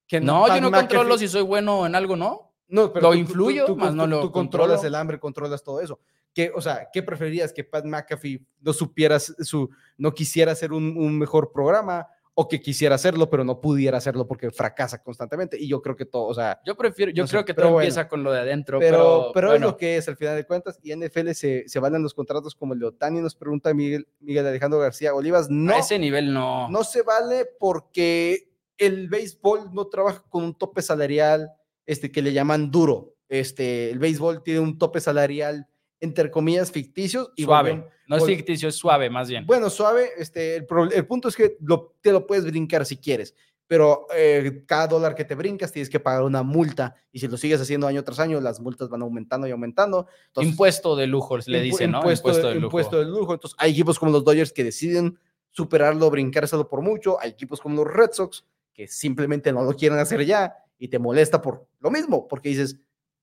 [0.06, 2.52] que no, yo no controlo si soy bueno en algo, ¿no?
[2.68, 5.98] No, pero lo influyo, más no lo tú controlas el hambre, controlas todo eso.
[6.34, 11.18] ¿Qué, o sea, ¿qué preferirías que Pat McAfee no supiera su, no quisiera hacer un,
[11.18, 15.58] mejor programa o que quisiera hacerlo, pero no pudiera hacerlo porque fracasa constantemente?
[15.58, 18.22] Y yo creo que todo, o sea, yo prefiero, yo creo que todo empieza con
[18.22, 20.78] lo de adentro, pero, pero, es lo que es al final de cuentas.
[20.82, 24.46] Y NFL se, se valen los contratos como el de Otani, nos pregunta Miguel, Miguel
[24.46, 25.50] Alejandro García Olivas.
[25.50, 26.68] No, a ese nivel no.
[26.68, 31.52] No se vale porque el béisbol no trabaja con un tope salarial
[31.86, 33.14] este, que le llaman duro.
[33.28, 35.68] Este, el béisbol tiene un tope salarial,
[36.00, 37.30] entre comillas, ficticios.
[37.36, 37.86] Y suave.
[38.06, 39.46] no es ficticio, es suave, más bien.
[39.46, 40.10] Bueno, suave.
[40.18, 43.34] Este, el, punto es que lo, te lo puedes brincar si quieres,
[43.66, 46.94] pero eh, cada dólar que te brincas tienes que pagar una multa.
[47.12, 50.06] Y si lo sigues haciendo año tras año, las multas van aumentando y aumentando.
[50.36, 51.98] impuesto de lujo, le dicen, ¿no?
[51.98, 52.66] Impuesto, de, lujo.
[52.66, 53.34] Impuesto de lujo.
[53.34, 55.18] Entonces, hay equipos como los Dodgers que deciden
[55.50, 57.20] superarlo, brincárselo por mucho.
[57.20, 60.98] Hay equipos como los Red Sox que simplemente no lo quieren hacer ya y te
[60.98, 62.80] molesta por lo mismo, porque dices,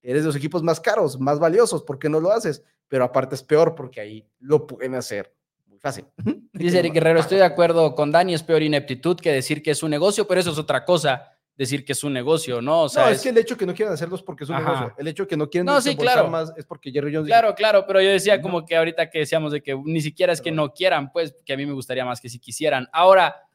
[0.08, 2.64] eres de los equipos más caros, más valiosos, ¿por qué no lo haces?
[2.88, 5.36] Pero aparte es peor porque ahí lo pueden hacer
[5.68, 6.06] muy fácil.
[6.54, 9.84] Dice Eric Guerrero, estoy de acuerdo con Dani, es peor ineptitud que decir que es
[9.84, 12.84] un negocio, pero eso es otra cosa decir que es un negocio, ¿no?
[12.84, 14.94] O sea, no, es, que el hecho que no quieran hacerlos porque es un negocio.
[14.98, 16.30] El hecho que no quieren no, sí, claro.
[16.30, 17.28] más es porque Jerry Jones.
[17.28, 20.40] Claro, claro, pero yo decía como que ahorita que decíamos de que ni siquiera es
[20.40, 22.88] que no quieran, pues que a mí me gustaría más que si quisieran.
[22.94, 23.47] Ahora,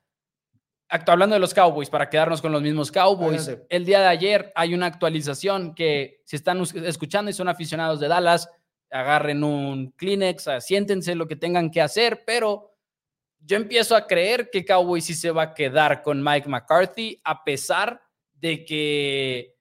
[1.06, 4.74] hablando de los Cowboys, para quedarnos con los mismos Cowboys, el día de ayer hay
[4.74, 8.48] una actualización que si están escuchando y son aficionados de Dallas,
[8.90, 12.72] agarren un Kleenex, siéntense lo que tengan que hacer, pero
[13.40, 17.42] yo empiezo a creer que Cowboys sí se va a quedar con Mike McCarthy, a
[17.42, 18.02] pesar
[18.34, 19.56] de que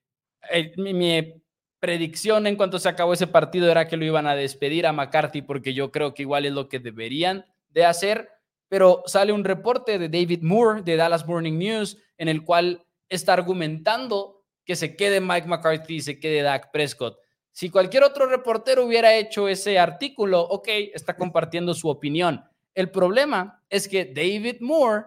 [0.76, 1.42] mi,
[1.82, 5.42] predicción en cuanto se acabó ese partido era que lo iban a despedir a McCarthy,
[5.42, 8.28] porque yo creo que igual es lo que deberían de hacer
[8.72, 13.34] pero sale un reporte de David Moore de Dallas Morning News en el cual está
[13.34, 17.18] argumentando que se quede Mike McCarthy y se quede Dak Prescott.
[17.50, 22.46] Si cualquier otro reportero hubiera hecho ese artículo, ok, está compartiendo su opinión.
[22.74, 25.04] El problema es que David Moore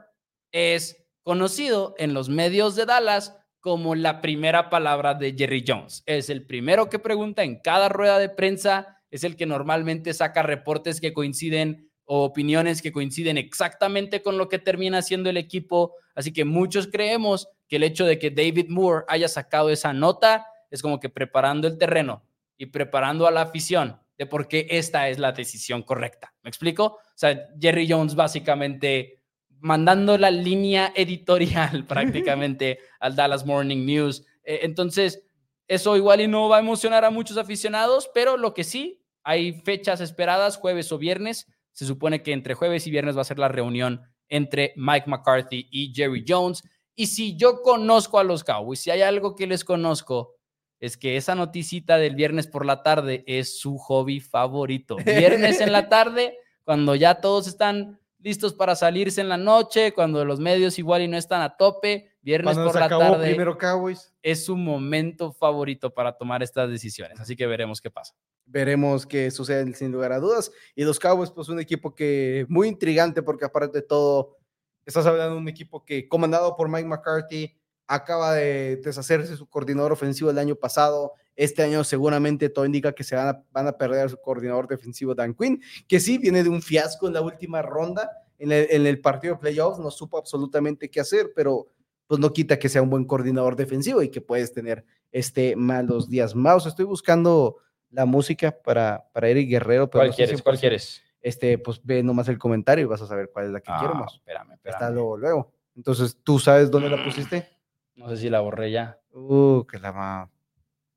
[0.51, 6.03] es conocido en los medios de Dallas como la primera palabra de Jerry Jones.
[6.05, 10.43] Es el primero que pregunta en cada rueda de prensa, es el que normalmente saca
[10.43, 15.95] reportes que coinciden opiniones que coinciden exactamente con lo que termina siendo el equipo.
[16.13, 20.47] Así que muchos creemos que el hecho de que David Moore haya sacado esa nota
[20.69, 22.23] es como que preparando el terreno
[22.57, 26.33] y preparando a la afición de por qué esta es la decisión correcta.
[26.43, 26.85] ¿Me explico?
[26.85, 29.21] O sea, Jerry Jones básicamente
[29.59, 34.25] mandando la línea editorial prácticamente al Dallas Morning News.
[34.43, 35.23] Eh, entonces,
[35.67, 39.53] eso igual y no va a emocionar a muchos aficionados, pero lo que sí, hay
[39.61, 43.37] fechas esperadas, jueves o viernes, se supone que entre jueves y viernes va a ser
[43.37, 46.63] la reunión entre Mike McCarthy y Jerry Jones.
[46.95, 50.35] Y si yo conozco a los Cowboys, si hay algo que les conozco,
[50.79, 54.95] es que esa noticita del viernes por la tarde es su hobby favorito.
[55.05, 60.23] Viernes en la tarde, cuando ya todos están listos para salirse en la noche, cuando
[60.23, 63.27] los medios igual y no están a tope, viernes por la tarde.
[63.27, 64.13] Primero Cowboys.
[64.21, 67.21] Es su momento favorito para tomar estas decisiones.
[67.21, 68.13] Así que veremos qué pasa
[68.45, 70.51] veremos qué sucede sin lugar a dudas.
[70.75, 74.37] Y los Cowboys, pues un equipo que muy intrigante porque aparte de todo,
[74.85, 77.57] estás hablando de un equipo que comandado por Mike McCarthy
[77.87, 81.13] acaba de deshacerse su coordinador ofensivo el año pasado.
[81.35, 84.67] Este año seguramente todo indica que se van a, van a perder a su coordinador
[84.67, 88.09] defensivo Dan Quinn, que sí viene de un fiasco en la última ronda.
[88.37, 91.67] En el, en el partido de playoffs no supo absolutamente qué hacer, pero
[92.07, 96.09] pues no quita que sea un buen coordinador defensivo y que puedes tener este malos
[96.09, 96.35] días.
[96.35, 97.57] Mouse, estoy buscando
[97.89, 99.89] la música para, para Eric Guerrero.
[99.89, 100.41] Pero ¿Cuál quieres?
[100.41, 101.01] ¿Cuál quieres?
[101.21, 103.95] Este, pues ve nomás el comentario y vas a saber cuál es la que quiero
[103.95, 104.13] más.
[104.13, 104.75] Espérame, espérame.
[104.75, 105.53] Hasta luego, luego.
[105.75, 107.49] Entonces, ¿tú sabes dónde la pusiste?
[107.95, 108.99] No sé si la borré ya.
[109.13, 110.29] Uh, que la ma.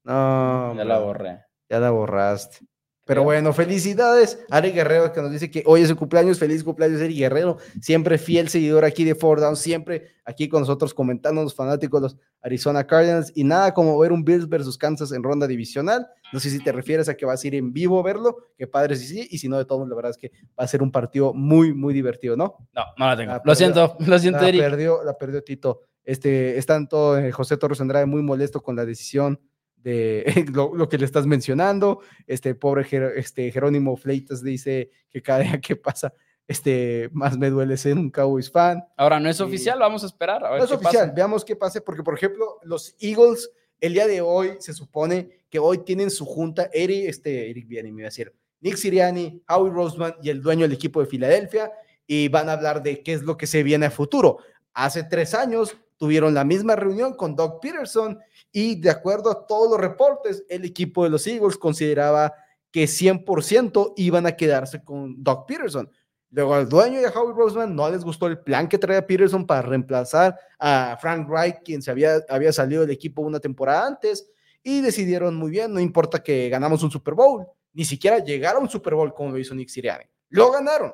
[0.02, 0.74] No.
[0.74, 1.44] Ya la borré.
[1.70, 2.66] Ya la borraste.
[3.08, 6.38] Pero bueno, felicidades Ari Guerrero que nos dice que hoy es su cumpleaños.
[6.38, 7.56] Feliz cumpleaños, Ari Guerrero.
[7.80, 12.08] Siempre fiel seguidor aquí de Ford Down, siempre aquí con nosotros comentando los fanáticos de
[12.08, 13.32] los Arizona Cardinals.
[13.34, 16.06] Y nada como ver un Bills versus Kansas en ronda divisional.
[16.34, 18.66] No sé si te refieres a que vas a ir en vivo a verlo, que
[18.66, 20.82] padre si sí, y si no, de todos, la verdad es que va a ser
[20.82, 22.56] un partido muy, muy divertido, ¿no?
[22.74, 23.40] No, no la tengo.
[23.42, 24.60] lo siento, lo siento, la Eric.
[24.60, 25.80] Perdió, la perdió Tito.
[26.04, 29.40] Este, está todo eh, José Torres Andrade muy molesto con la decisión
[29.82, 32.00] de lo, que le estás mencionando.
[32.26, 36.12] Este pobre este Jerónimo Fleitas dice que cada día que pasa,
[36.46, 38.84] este, más me duele ser un Cowboys fan.
[38.96, 40.44] Ahora no es oficial, vamos a esperar.
[40.44, 43.50] A ver no es oficial, veamos qué pase, porque por ejemplo, los Eagles
[43.80, 47.92] el día de hoy se supone que hoy tienen su junta, Eric, este, Eric Vianney,
[47.92, 51.70] me iba a decir, Nick Siriani, Howie Roseman y el dueño del equipo de Filadelfia,
[52.06, 54.38] y van a hablar de qué es lo que se viene a futuro.
[54.74, 58.18] Hace tres años tuvieron la misma reunión con Doug Peterson
[58.52, 62.32] y de acuerdo a todos los reportes, el equipo de los Eagles consideraba
[62.70, 65.90] que 100% iban a quedarse con Doug Peterson.
[66.30, 69.62] Luego al dueño de Howie Roseman no les gustó el plan que traía Peterson para
[69.62, 74.30] reemplazar a Frank Wright, quien se había, había salido del equipo una temporada antes,
[74.62, 78.58] y decidieron muy bien, no importa que ganamos un Super Bowl, ni siquiera llegar a
[78.58, 80.04] un Super Bowl como lo hizo Nick Sirianni.
[80.28, 80.92] Lo ganaron,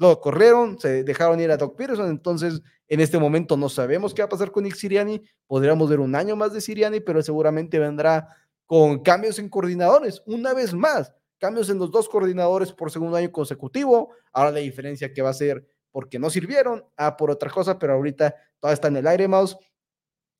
[0.00, 4.22] lo corrieron, se dejaron ir a Doug Peterson, entonces en este momento no sabemos qué
[4.22, 5.22] va a pasar con Nick Siriani.
[5.46, 8.26] Podríamos ver un año más de Siriani, pero seguramente vendrá
[8.64, 10.22] con cambios en coordinadores.
[10.24, 14.14] Una vez más, cambios en los dos coordinadores por segundo año consecutivo.
[14.32, 17.92] Ahora la diferencia que va a ser porque no sirvieron, a por otra cosa, pero
[17.92, 19.58] ahorita todo está en el aire, Mouse.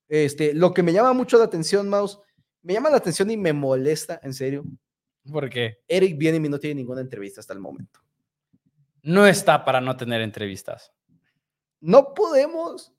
[0.08, 2.18] Este, lo que me llama mucho la atención, Mouse,
[2.62, 4.64] me llama la atención y me molesta, en serio.
[5.30, 5.80] ¿Por qué?
[5.86, 8.00] Eric Bienemi no tiene ninguna entrevista hasta el momento.
[9.02, 10.92] No está para no tener entrevistas.
[11.80, 12.92] No podemos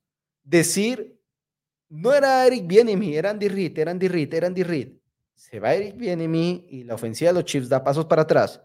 [0.43, 1.19] decir,
[1.89, 4.93] no era Eric Bienemy, era Andy Reid, era Andy Reid, era Andy Reid.
[5.35, 8.61] Se va Eric Bienemy y la ofensiva de los Chiefs da pasos para atrás.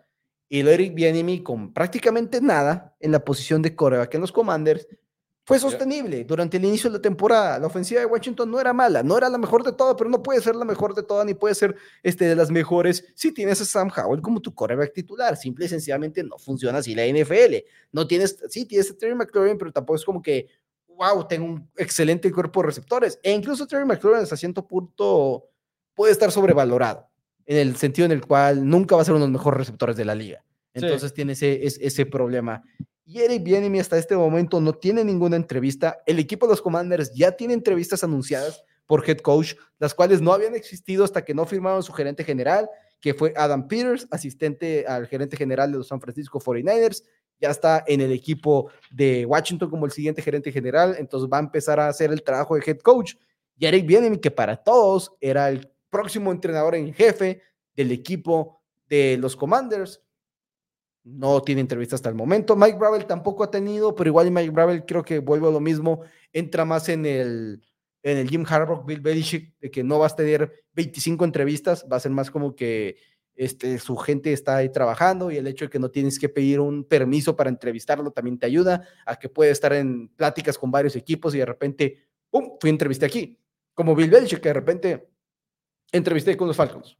[0.49, 4.87] Y lo Eric Bienemy con prácticamente nada en la posición de coreback en los Commanders
[5.47, 7.61] fue sostenible durante el inicio de la temporada.
[7.61, 10.20] La ofensiva de Washington no era mala, no era la mejor de todas, pero no
[10.20, 13.61] puede ser la mejor de todas ni puede ser este, de las mejores si tienes
[13.61, 15.36] a Sam Howell como tu coreback titular.
[15.36, 17.59] Simple y sencillamente no funciona así la NFL.
[17.92, 20.49] No tienes, sí, tienes a Terry McLaurin, pero tampoco es como que,
[20.88, 23.20] wow, tengo un excelente cuerpo de receptores.
[23.22, 25.49] E incluso Terry McLaurin hasta cierto punto
[25.94, 27.09] puede estar sobrevalorado,
[27.44, 29.97] en el sentido en el cual nunca va a ser uno de los mejores receptores
[29.97, 30.44] de la liga.
[30.74, 32.64] Entonces tiene ese, ese problema.
[33.09, 36.03] Y Eric Bienemy hasta este momento no tiene ninguna entrevista.
[36.07, 40.33] El equipo de los Commanders ya tiene entrevistas anunciadas por head coach, las cuales no
[40.33, 42.69] habían existido hasta que no firmaron su gerente general,
[43.01, 47.05] que fue Adam Peters, asistente al gerente general de los San Francisco 49ers.
[47.41, 51.43] Ya está en el equipo de Washington como el siguiente gerente general, entonces va a
[51.43, 53.15] empezar a hacer el trabajo de head coach.
[53.57, 57.41] Y Eric Bienemy, que para todos era el próximo entrenador en jefe
[57.77, 60.03] del equipo de los Commanders,
[61.07, 62.57] no tiene entrevista hasta el momento.
[62.57, 66.03] Mike Bravel tampoco ha tenido, pero igual Mike Bravel creo que vuelve a lo mismo,
[66.33, 67.63] entra más en el,
[68.03, 71.97] en el Jim Harbaugh, Bill Belichick, de que no vas a tener 25 entrevistas, va
[71.97, 72.97] a ser más como que
[73.37, 76.59] este, su gente está ahí trabajando y el hecho de que no tienes que pedir
[76.59, 80.97] un permiso para entrevistarlo también te ayuda a que puede estar en pláticas con varios
[80.97, 83.39] equipos y de repente, ¡pum!, fui entrevisté aquí.
[83.75, 85.09] Como Bill Belichick, que de repente
[85.93, 86.99] entrevisté con los Falcons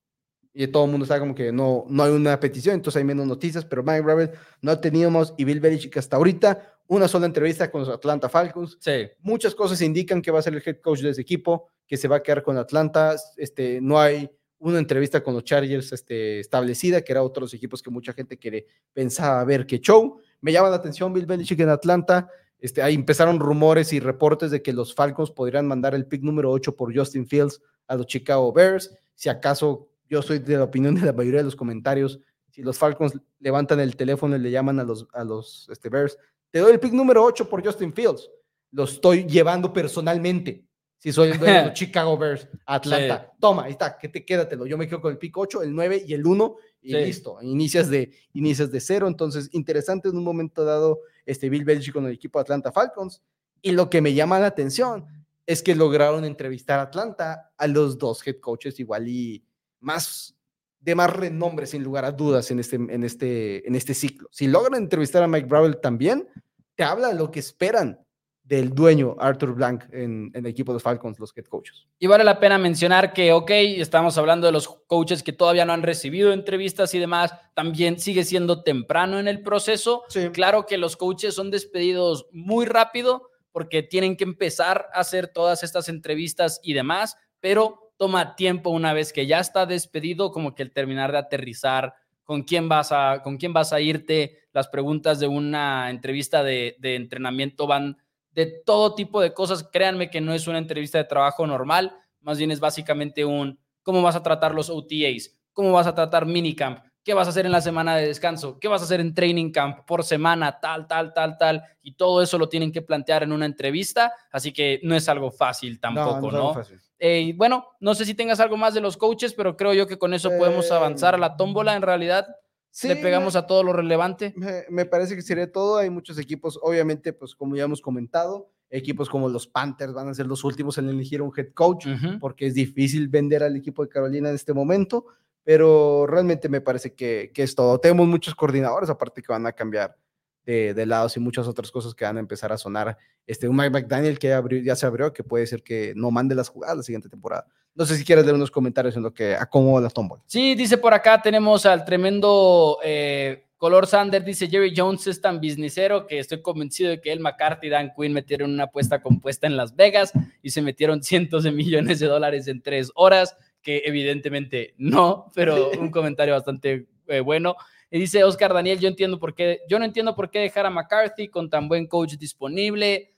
[0.59, 3.27] y todo el mundo está como que no, no hay una petición, entonces hay menos
[3.27, 4.31] noticias, pero Mike Raven
[4.63, 8.79] no teníamos y Bill Belichick hasta ahorita una sola entrevista con los Atlanta Falcons.
[8.81, 9.07] Sí.
[9.21, 12.09] Muchas cosas indican que va a ser el head coach de ese equipo, que se
[12.09, 13.17] va a quedar con Atlanta.
[13.37, 17.55] Este, no hay una entrevista con los Chargers este, establecida, que era otro de los
[17.55, 20.21] equipos que mucha gente quiere pensar a ver qué show.
[20.41, 22.31] Me llama la atención Bill Belichick en Atlanta.
[22.59, 26.51] Este, ahí empezaron rumores y reportes de que los Falcons podrían mandar el pick número
[26.51, 28.97] 8 por Justin Fields a los Chicago Bears.
[29.15, 32.21] Si acaso yo soy de la opinión de la mayoría de los comentarios.
[32.51, 36.17] Si los Falcons levantan el teléfono y le llaman a los, a los este, Bears,
[36.51, 38.31] te doy el pick número 8 por Justin Fields.
[38.73, 40.65] Lo estoy llevando personalmente.
[40.99, 43.33] Si soy el de los Chicago Bears, Atlanta.
[43.39, 44.67] Toma, ahí está, que te quédatelo.
[44.67, 47.39] Yo me quedo con el pick 8, el 9 y el 1 y listo.
[47.43, 49.09] Inicias de, inicias de cero.
[49.09, 53.23] Entonces, interesante en un momento dado este Bill Belichick con el equipo Atlanta Falcons.
[53.61, 55.07] Y lo que me llama la atención
[55.47, 59.45] es que lograron entrevistar a Atlanta a los dos head coaches igual y
[59.81, 60.37] más
[60.81, 64.29] de más renombre, sin lugar a dudas, en este, en este, en este ciclo.
[64.31, 66.29] Si logran entrevistar a Mike Bravel también,
[66.77, 67.99] te habla de lo que esperan
[68.47, 71.89] del dueño Arthur Blank en, el equipo de los Falcons, los head coaches.
[71.99, 75.73] Y vale la pena mencionar que, ok, estamos hablando de los coaches que todavía no
[75.73, 80.05] han recibido entrevistas y demás, también sigue siendo temprano en el proceso.
[80.33, 85.65] Claro que los coaches son despedidos muy rápido, porque tienen que empezar a hacer todas
[85.65, 90.63] estas entrevistas y demás, pero toma tiempo una vez que ya está despedido, como que
[90.63, 91.95] el terminar de aterrizar,
[92.25, 96.77] con quién vas a, con quién vas a irte, las preguntas de una entrevista de,
[96.79, 97.99] de entrenamiento van
[98.33, 99.69] de todo tipo de cosas.
[99.73, 104.03] Créanme que no es una entrevista de trabajo normal, más bien es básicamente un cómo
[104.03, 107.53] vas a tratar los OTAs, cómo vas a tratar minicamp, qué vas a hacer en
[107.53, 111.15] la semana de descanso, qué vas a hacer en training camp por semana, tal, tal,
[111.15, 114.97] tal, tal, y todo eso lo tienen que plantear en una entrevista, así que no
[114.97, 116.53] es algo fácil tampoco, ¿no?
[116.53, 116.63] no,
[116.99, 119.99] eh, bueno, no sé si tengas algo más de los coaches, pero creo yo que
[119.99, 122.27] con eso podemos avanzar a la tómbola en realidad.
[122.73, 124.35] Sí, le pegamos a todo lo relevante.
[124.37, 125.79] Me, me, parece que sería todo.
[125.79, 130.15] Hay muchos equipos, obviamente, pues como ya hemos comentado, equipos como los Panthers van a
[130.15, 131.87] ser los últimos en elegir un head coach,
[132.21, 135.07] porque es difícil vender al equipo de Carolina en este momento,
[135.47, 137.79] pero realmente me parece que, que es todo.
[137.79, 139.97] Tenemos muchos coordinadores, aparte que van a cambiar
[140.45, 142.99] de, de, lados y muchas otras cosas que van a empezar a sonar.
[143.29, 146.49] Este, un Mike McDaniel que ya, se abrió, que puede ser que no mande las
[146.49, 147.47] jugadas la siguiente temporada.
[147.77, 150.21] No sé si quieres leer unos comentarios en lo que acomoda la tómbola.
[150.27, 155.41] Sí, dice por acá, tenemos al tremendo eh, Color Sander dice Jerry Jones es tan
[155.41, 159.47] businessero que estoy convencido de que él, McCarthy y Dan Quinn metieron una apuesta compuesta
[159.47, 163.37] en Las Vegas y se metieron cientos de millones de dólares en tres horas,
[163.67, 167.57] que evidentemente no, pero un comentario bastante eh, bueno.
[167.91, 170.71] Y dice Oscar Daniel, yo entiendo por qué, yo no entiendo por qué dejar a
[170.71, 173.13] McCarthy con tan buen coach disponible.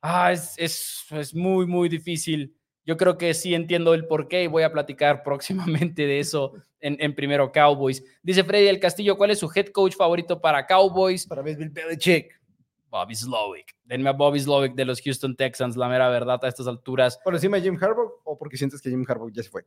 [0.00, 4.44] Ah, es, es, es muy, muy difícil yo creo que sí entiendo el por qué
[4.44, 8.02] y voy a platicar próximamente de eso en, en, primero Cowboys.
[8.22, 11.26] Dice Freddy del Castillo, ¿cuál es su head coach favorito para Cowboys?
[11.26, 12.39] Para mí es Bill Belichick.
[12.90, 13.76] Bobby Slowick.
[13.84, 17.18] Denme a Bobby Slowick de los Houston Texans, la mera verdad a estas alturas.
[17.22, 19.64] ¿Por encima de Jim Harbaugh o porque sientes que Jim Harbaugh ya se fue?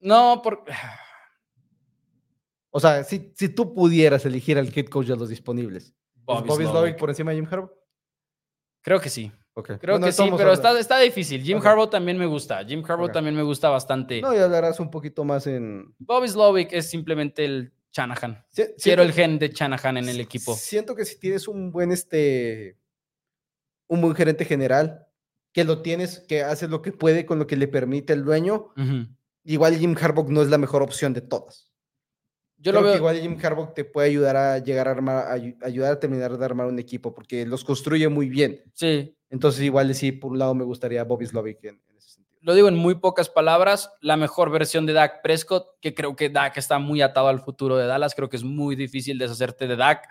[0.00, 0.64] No, por...
[2.74, 5.92] O sea, si, si tú pudieras elegir al head coach de los disponibles,
[6.24, 7.70] Bobby, Bobby Slowick por encima de Jim Harbaugh?
[8.80, 9.30] Creo que sí.
[9.54, 11.42] Creo que sí, pero está, está, difícil.
[11.42, 12.64] Jim Harbaugh también me gusta.
[12.64, 14.22] Jim Harbaugh también me gusta bastante.
[14.22, 15.94] No, y hablarás un poquito más en.
[15.98, 18.44] Bobby Slovic es simplemente el Shanahan.
[18.82, 20.54] Quiero el gen de Shanahan en el equipo.
[20.56, 22.78] Siento que si tienes un buen este.
[23.88, 25.06] Un buen gerente general,
[25.52, 28.72] que lo tienes, que hace lo que puede con lo que le permite el dueño,
[29.44, 31.70] igual Jim Harbaugh no es la mejor opción de todas.
[32.56, 32.92] Yo lo veo.
[32.92, 35.32] Que igual Jim Harbaugh te puede ayudar a llegar a armar, a
[35.66, 38.62] ayudar a terminar de armar un equipo, porque los construye muy bien.
[38.72, 39.14] Sí.
[39.28, 41.82] Entonces, igual sí, por un lado me gustaría Bobby Slovic en.
[42.42, 46.28] Lo digo en muy pocas palabras, la mejor versión de Dak Prescott, que creo que
[46.28, 49.76] Dak está muy atado al futuro de Dallas, creo que es muy difícil deshacerte de
[49.76, 50.08] Dak.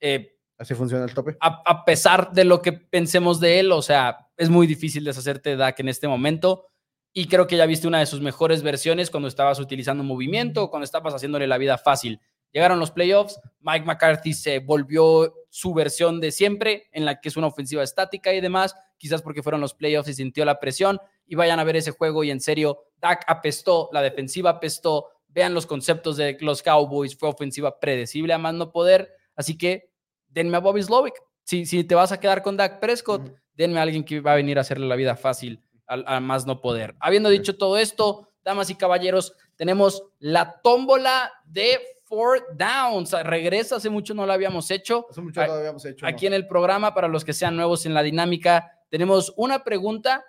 [0.00, 1.36] Eh, Así funciona el tope.
[1.40, 5.56] A, pesar de lo que pensemos de él, o sea, es muy difícil deshacerte de
[5.56, 6.66] Dak en este momento.
[7.12, 10.84] Y creo que ya viste una de sus mejores versiones cuando estabas utilizando movimiento, cuando
[10.84, 12.20] estabas haciéndole la vida fácil.
[12.50, 17.36] Llegaron los playoffs, Mike McCarthy se volvió su versión de siempre, en la que es
[17.36, 21.34] una ofensiva estática y demás, quizás porque fueron los playoffs y sintió la presión, y
[21.34, 25.66] vayan a ver ese juego y en serio, Dak apestó, la defensiva apestó, vean los
[25.66, 29.90] conceptos de los Cowboys, fue ofensiva predecible a más no poder, así que
[30.28, 31.14] denme a Bobby Slovic.
[31.44, 34.36] Si, si te vas a quedar con Dak Prescott, denme a alguien que va a
[34.36, 36.94] venir a hacerle la vida fácil a más no poder.
[37.00, 41.78] Habiendo dicho todo esto, damas y caballeros, tenemos la tómbola de
[42.08, 43.12] four downs.
[43.24, 45.06] Regresa, hace mucho no lo habíamos hecho.
[45.10, 46.06] Hace mucho no lo habíamos hecho.
[46.06, 50.24] Aquí en el programa, para los que sean nuevos en la dinámica, tenemos una pregunta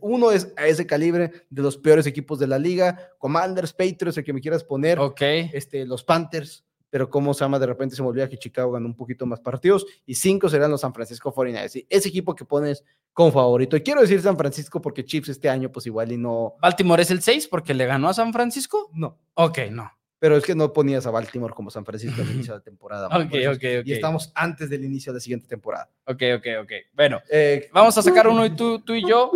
[0.00, 4.24] uno es a ese calibre de los peores equipos de la liga, Commanders, Patriots, el
[4.24, 5.50] que me quieras poner, okay.
[5.52, 8.86] este, los Panthers, pero como se llama, de repente se me olvida que Chicago ganó
[8.86, 11.86] un poquito más partidos y cinco serán los San Francisco 49ers.
[11.88, 13.76] Ese equipo que pones como favorito.
[13.76, 16.54] Y quiero decir San Francisco porque Chiefs este año, pues igual y no.
[16.60, 18.90] ¿Baltimore es el 6 porque le ganó a San Francisco?
[18.92, 19.18] No.
[19.34, 19.90] Ok, no.
[20.20, 23.06] Pero es que no ponías a Baltimore como San Francisco al inicio de la temporada.
[23.08, 23.86] ok, ok, ok.
[23.86, 25.90] Y estamos antes del inicio de la siguiente temporada.
[26.06, 26.72] Ok, ok, ok.
[26.94, 29.30] Bueno, eh, vamos a sacar uno y tú, tú y yo.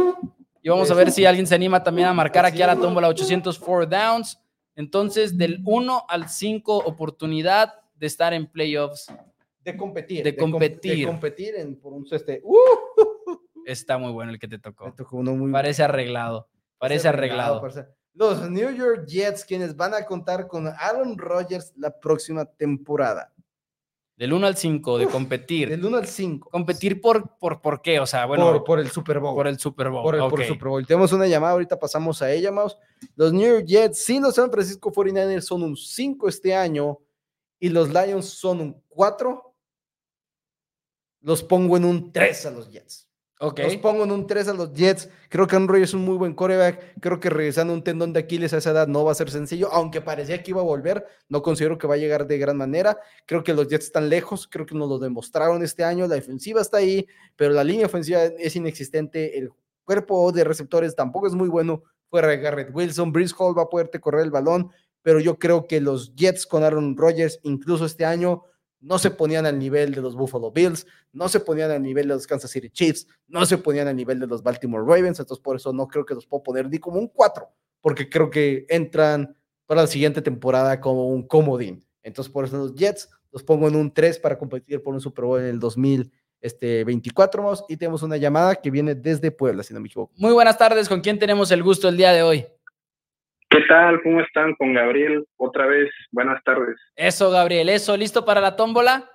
[0.62, 3.08] Y vamos a ver si alguien se anima también a marcar aquí a la tómbola
[3.08, 4.38] 804 downs.
[4.76, 9.06] Entonces, del 1 al 5, oportunidad de estar en playoffs.
[9.60, 10.24] De competir.
[10.24, 10.98] De, competir.
[10.98, 12.42] De competir en, por un este.
[13.66, 14.86] Está muy bueno el que te tocó.
[14.86, 16.48] Me tocó uno muy Parece arreglado.
[16.78, 17.62] Parece arreglado.
[18.14, 23.31] Los New York Jets, quienes van a contar con Aaron Rodgers la próxima temporada.
[24.16, 25.70] Del 1 al 5, de competir.
[25.70, 26.50] Del 1 al 5.
[26.50, 27.98] ¿Competir por, por, por qué?
[27.98, 28.62] O sea, bueno.
[28.62, 29.34] Por, el Super Bowl.
[29.34, 30.02] Por el Super Bowl.
[30.02, 30.86] Por el, Super Bowl.
[30.86, 32.76] Tenemos una llamada, ahorita pasamos a ella, Maus.
[33.16, 36.98] Los New York Jets, sí, los San Francisco 49ers son un 5 este año
[37.58, 39.54] y los Lions son un 4.
[41.22, 43.08] Los pongo en un 3 a los Jets.
[43.42, 45.10] Los pongo en un 3 a los Jets.
[45.28, 47.00] Creo que Aaron es un muy buen coreback.
[47.00, 49.68] Creo que regresando un tendón de Aquiles a esa edad no va a ser sencillo,
[49.72, 51.04] aunque parecía que iba a volver.
[51.28, 52.98] No considero que va a llegar de gran manera.
[53.26, 54.46] Creo que los Jets están lejos.
[54.46, 56.06] Creo que nos lo demostraron este año.
[56.06, 59.36] La defensiva está ahí, pero la línea ofensiva es inexistente.
[59.36, 59.50] El
[59.84, 61.82] cuerpo de receptores tampoco es muy bueno.
[62.10, 64.70] Fuera Garrett Wilson, Brice Hall va a poderte correr el balón,
[65.00, 68.44] pero yo creo que los Jets con Aaron Rodgers, incluso este año,
[68.82, 72.14] no se ponían al nivel de los Buffalo Bills, no se ponían al nivel de
[72.14, 75.56] los Kansas City Chiefs, no se ponían al nivel de los Baltimore Ravens, entonces por
[75.56, 77.48] eso no creo que los puedo poner ni como un 4,
[77.80, 79.34] porque creo que entran
[79.66, 81.86] para la siguiente temporada como un comodín.
[82.02, 85.24] Entonces por eso los Jets los pongo en un 3 para competir por un Super
[85.24, 89.80] Bowl en el 2024 este, y tenemos una llamada que viene desde Puebla, si no
[89.80, 90.12] me equivoco.
[90.16, 92.46] Muy buenas tardes, ¿con quién tenemos el gusto el día de hoy?
[93.52, 94.00] ¿Qué tal?
[94.02, 94.54] ¿Cómo están?
[94.54, 95.90] Con Gabriel, otra vez.
[96.10, 96.74] Buenas tardes.
[96.96, 99.10] Eso, Gabriel, eso, ¿listo para la tómbola?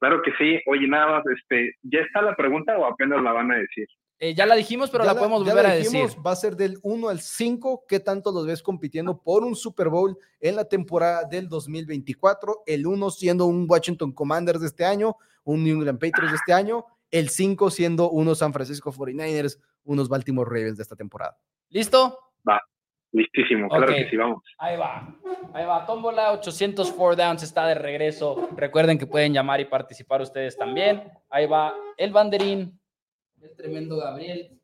[0.00, 0.60] Claro que sí.
[0.66, 3.86] Oye, nada más, este, ¿ya está la pregunta o apenas la van a decir?
[4.18, 6.04] Eh, ya la dijimos, pero la, podemos volver a decir.
[6.26, 7.84] Va a ser del 1 al 5.
[7.88, 12.64] ¿Qué tanto los ves compitiendo por un Super Bowl en la temporada del 2024?
[12.66, 16.52] El 1 siendo un Washington Commanders de este año, un New England Patriots de este
[16.52, 16.86] año.
[17.12, 21.38] El 5 siendo unos San Francisco 49ers, unos Baltimore Ravens de esta temporada.
[21.68, 22.18] ¿Listo?
[22.48, 22.60] Va.
[23.14, 24.42] Listísimo, claro que sí, vamos.
[24.58, 25.16] Ahí va,
[25.52, 25.86] ahí va.
[25.86, 28.48] Tómbola 804 Downs está de regreso.
[28.56, 31.12] Recuerden que pueden llamar y participar ustedes también.
[31.30, 32.76] Ahí va el banderín.
[33.40, 34.60] El tremendo Gabriel.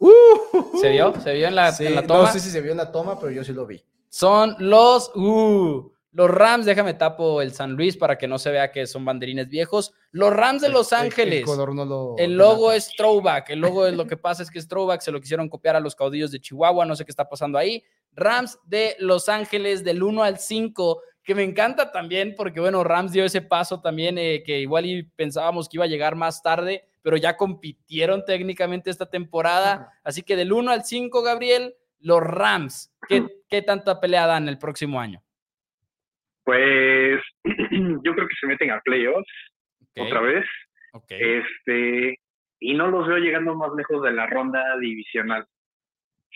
[0.00, 1.14] Uh, ¿Se vio?
[1.20, 2.22] ¿Se vio en la, en la toma?
[2.22, 3.80] No sé si se vio en la toma, pero yo sí lo vi.
[4.08, 5.14] Son los.
[5.14, 9.04] Uh, los Rams, déjame tapo el San Luis para que no se vea que son
[9.04, 9.92] banderines viejos.
[10.12, 11.40] Los Rams de Los Ángeles.
[11.40, 13.50] El, color no lo, el logo es throwback.
[13.50, 15.00] El logo es lo que pasa es que es throwback.
[15.00, 16.86] Se lo quisieron copiar a los caudillos de Chihuahua.
[16.86, 17.82] No sé qué está pasando ahí.
[18.12, 23.10] Rams de Los Ángeles del 1 al 5, que me encanta también porque, bueno, Rams
[23.10, 26.84] dio ese paso también eh, que igual y pensábamos que iba a llegar más tarde,
[27.02, 29.90] pero ya compitieron técnicamente esta temporada.
[30.04, 34.58] Así que del 1 al 5, Gabriel, los Rams, ¿qué, qué tanta pelea dan el
[34.58, 35.23] próximo año?
[36.44, 39.32] Pues yo creo que se meten a playoffs
[39.96, 40.44] otra vez.
[41.08, 42.18] Este,
[42.60, 45.44] y no los veo llegando más lejos de la ronda divisional.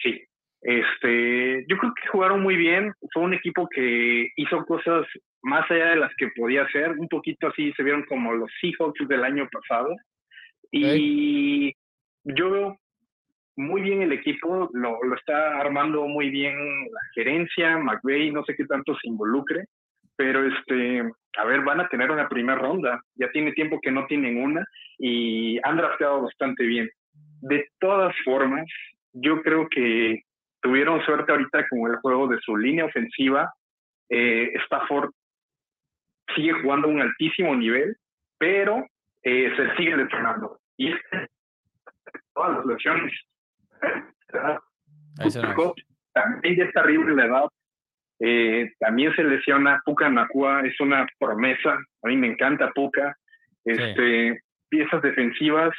[0.02, 0.20] Sí.
[0.60, 2.92] Este, yo creo que jugaron muy bien.
[3.12, 5.06] Fue un equipo que hizo cosas
[5.42, 6.90] más allá de las que podía hacer.
[6.98, 9.94] Un poquito así se vieron como los Seahawks del año pasado.
[10.72, 11.72] Y
[12.24, 12.78] yo veo
[13.56, 18.54] muy bien el equipo, lo, lo, está armando muy bien la gerencia, McVeigh, no sé
[18.54, 19.64] qué tanto se involucre
[20.18, 24.04] pero este, a ver, van a tener una primera ronda, ya tiene tiempo que no
[24.06, 24.66] tienen una
[24.98, 26.90] y han drafteado bastante bien.
[27.40, 28.66] De todas formas,
[29.12, 30.22] yo creo que
[30.60, 33.48] tuvieron suerte ahorita con el juego de su línea ofensiva.
[34.08, 35.12] Eh, Stafford
[36.34, 37.96] sigue jugando a un altísimo nivel,
[38.38, 38.84] pero
[39.22, 40.58] eh, se sigue lesionando.
[40.76, 40.92] Y
[42.34, 43.12] todas las lesiones.
[46.12, 47.48] También ya está terrible la edad
[48.20, 51.78] eh, también se lesiona Puka Nakua, es una promesa.
[52.02, 53.16] A mí me encanta Puka.
[53.64, 55.74] Este, Piezas defensivas,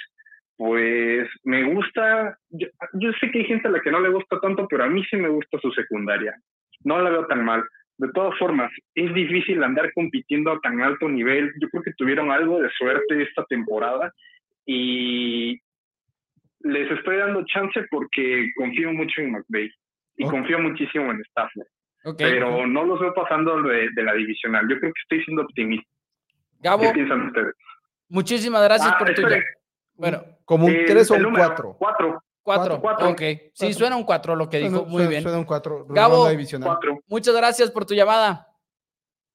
[0.58, 2.38] pues me gusta.
[2.50, 5.04] Yo, sé que hay gente a la que no le gusta tanto, pero a mí
[5.10, 6.36] sí me gusta su secundaria.
[6.84, 7.64] No la veo tan mal.
[7.98, 11.52] De todas formas, es difícil andar compitiendo a tan alto nivel.
[11.62, 14.14] Yo creo que tuvieron algo de suerte esta temporada
[14.66, 15.60] y
[16.62, 19.72] les estoy dando chance porque confío mucho en McVeigh
[20.18, 21.68] y confío muchísimo en Stafford.
[22.18, 24.68] Pero no los veo pasando de, la divisional.
[24.70, 25.90] Yo creo que estoy siendo optimista.
[26.60, 27.56] Gabo, ¿Qué piensan ustedes?
[28.10, 29.22] Muchísimas gracias ah, por tu.
[29.94, 31.76] Bueno, como un 3 o un 4.
[31.80, 32.24] 4.
[32.44, 33.10] 4.
[33.10, 33.22] Ok.
[33.54, 34.86] Sí, suena un 4 lo que dijo.
[34.86, 35.22] Muy bien.
[35.22, 35.86] Suena un 4.
[35.90, 36.28] Gabo,
[37.08, 38.48] muchas gracias por tu llamada.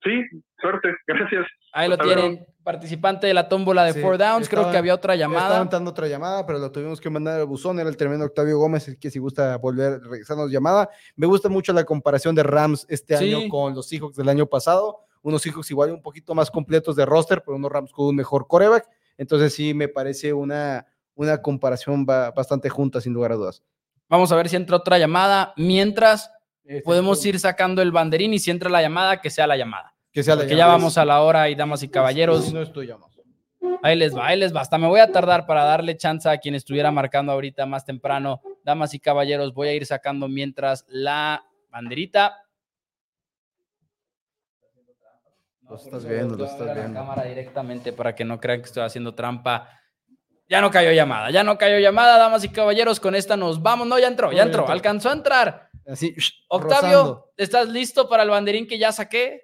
[0.03, 0.23] Sí,
[0.65, 0.89] suerte.
[1.07, 1.47] Gracias.
[1.73, 2.47] Ahí lo tienen.
[2.63, 4.49] Participante de la tómbola de Four Downs.
[4.49, 5.49] Creo que había otra llamada.
[5.49, 7.79] Estaban dando otra llamada, pero lo tuvimos que mandar al buzón.
[7.79, 10.89] Era el tremendo Octavio Gómez, que si gusta volver, regresarnos llamada.
[11.15, 15.01] Me gusta mucho la comparación de Rams este año con los Seahawks del año pasado.
[15.21, 18.47] Unos Seahawks igual un poquito más completos de roster, pero unos Rams con un mejor
[18.47, 18.89] coreback.
[19.19, 23.63] Entonces sí me parece una, una comparación bastante junta, sin lugar a dudas.
[24.09, 25.53] Vamos a ver si entra otra llamada.
[25.59, 26.31] Mientras,
[26.65, 29.94] este, podemos ir sacando el banderín y si entra la llamada, que sea la llamada.
[30.15, 32.53] Que sea la ya vamos a la hora y damas y caballeros.
[32.53, 32.89] No estoy.
[33.83, 34.61] Ahí les va, ahí les va.
[34.61, 38.41] Hasta me voy a tardar para darle chance a quien estuviera marcando ahorita más temprano.
[38.63, 42.47] Damas y caballeros, voy a ir sacando mientras la banderita.
[45.69, 47.01] Lo estás viendo, lo estás viendo.
[47.01, 49.69] La cámara directamente para que no crean que estoy haciendo trampa.
[50.49, 53.01] Ya no cayó llamada, ya no cayó llamada, damas y caballeros.
[53.01, 53.89] Con esta nos vamos.
[53.89, 54.69] No, ya entró, ya entró.
[54.69, 55.71] Alcanzó a entrar.
[55.89, 56.15] Así,
[56.49, 59.44] Octavio, ¿estás listo para el banderín que ya saqué?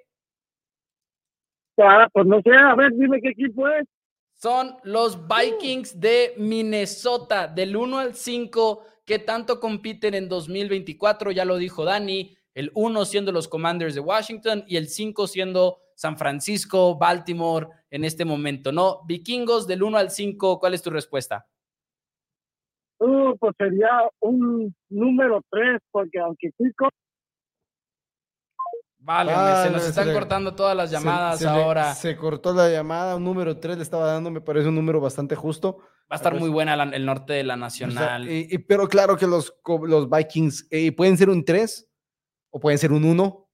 [1.83, 3.87] Ah, pues no sé, a ver, dime qué equipo es.
[4.35, 11.45] Son los Vikings de Minnesota, del 1 al 5, que tanto compiten en 2024, ya
[11.45, 16.17] lo dijo Dani, el 1 siendo los Commanders de Washington y el 5 siendo San
[16.17, 19.03] Francisco, Baltimore en este momento, ¿no?
[19.07, 21.47] Vikingos del 1 al 5, ¿cuál es tu respuesta?
[22.99, 26.89] Uh, pues sería un número 3, porque aunque Chico
[29.03, 29.33] Vale,
[29.65, 31.95] se nos están cortando todas las llamadas ahora.
[31.95, 35.35] se cortó la llamada, un número 3 le estaba dando, me parece un número bastante
[35.35, 35.79] justo.
[36.11, 38.29] Va a estar muy buena el norte de la Nacional.
[38.29, 39.55] y, pero claro que los,
[39.87, 41.89] los Vikings eh, pueden ser un 3
[42.51, 43.49] o pueden ser un 1,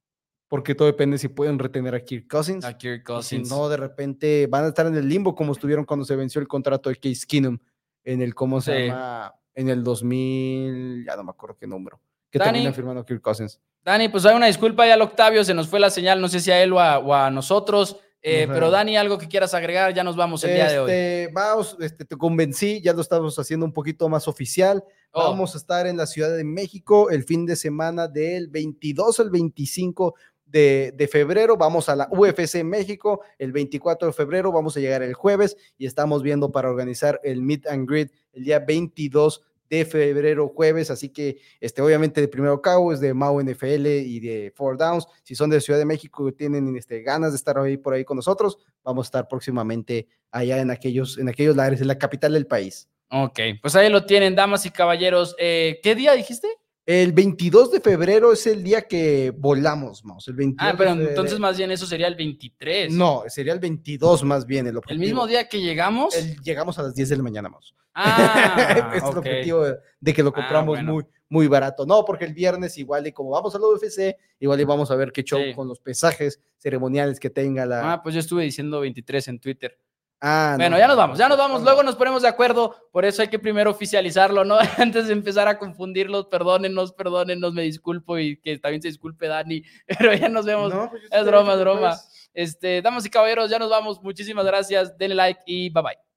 [0.49, 2.64] porque todo depende si pueden retener a Kirk Cousins.
[2.64, 3.49] A Kirk Cousins.
[3.49, 6.40] Si no, de repente van a estar en el limbo como estuvieron cuando se venció
[6.40, 7.59] el contrato de Case Keenum
[8.05, 9.34] en el, ¿cómo se llama?
[9.55, 12.01] En el 2000, ya no me acuerdo qué número,
[12.39, 13.61] que termina firmando Kirk Cousins.
[13.84, 16.41] Dani, pues hay una disculpa ya al Octavio, se nos fue la señal, no sé
[16.41, 18.01] si a él o a, nosotros.
[18.20, 20.91] Eh, pero Dani, algo que quieras agregar, ya nos vamos el día de hoy.
[20.91, 24.82] Este, vamos, este, te convencí, ya lo estamos haciendo un poquito más oficial.
[25.12, 25.30] Oh.
[25.30, 29.30] Vamos a estar en la Ciudad de México el fin de semana del 22 al
[29.30, 31.57] 25 de, de, febrero.
[31.57, 34.51] Vamos a la UFC México el 24 de febrero.
[34.51, 38.45] Vamos a llegar el jueves y estamos viendo para organizar el Meet and Greet el
[38.45, 43.41] día 22 de febrero, jueves, así que este, obviamente de primero cabo es de Mau
[43.41, 45.07] NFL y de Four Downs.
[45.23, 48.05] Si son de Ciudad de México y tienen este, ganas de estar ahí por ahí
[48.05, 52.33] con nosotros, vamos a estar próximamente allá en aquellos, en aquellos lares, en la capital
[52.33, 52.89] del país.
[53.11, 55.37] Ok, pues ahí lo tienen, damas y caballeros.
[55.39, 56.49] Eh, ¿Qué día dijiste?
[56.87, 60.28] El 22 de febrero es el día que volamos, Maus.
[60.28, 62.93] El 22 ah, pero entonces más bien eso sería el 23.
[62.93, 65.03] No, sería el 22 más bien el objetivo.
[65.03, 66.14] ¿El mismo día que llegamos?
[66.45, 67.74] llegamos a las 10 de la mañana, Maus.
[67.93, 69.64] Ah, es el objetivo
[70.01, 71.87] de, que lo ah, compramos muy, muy barato.
[71.87, 74.95] No, porque el viernes igual y como vamos a la UFC, igual y vamos a
[74.95, 77.95] ver qué show con los pesajes ceremoniales que tenga la...
[77.95, 79.76] Ah, pues yo estuve diciendo 23 en Twitter.
[80.21, 81.62] Ah, bueno, ya nos vamos, ya nos vamos.
[81.62, 82.75] Luego nos ponemos de acuerdo.
[82.91, 84.59] Por eso hay que primero oficializarlo, ¿no?
[84.79, 89.62] Antes de empezar a confundirlos, perdónenos, perdónenos, me disculpo y que también se disculpe Dani.
[89.99, 90.73] Pero ya nos vemos.
[90.91, 91.97] Pues es broma, es broma.
[92.33, 94.03] Este, damas y caballeros, ya nos vamos.
[94.03, 94.97] Muchísimas gracias.
[94.97, 96.16] Denle like y bye bye.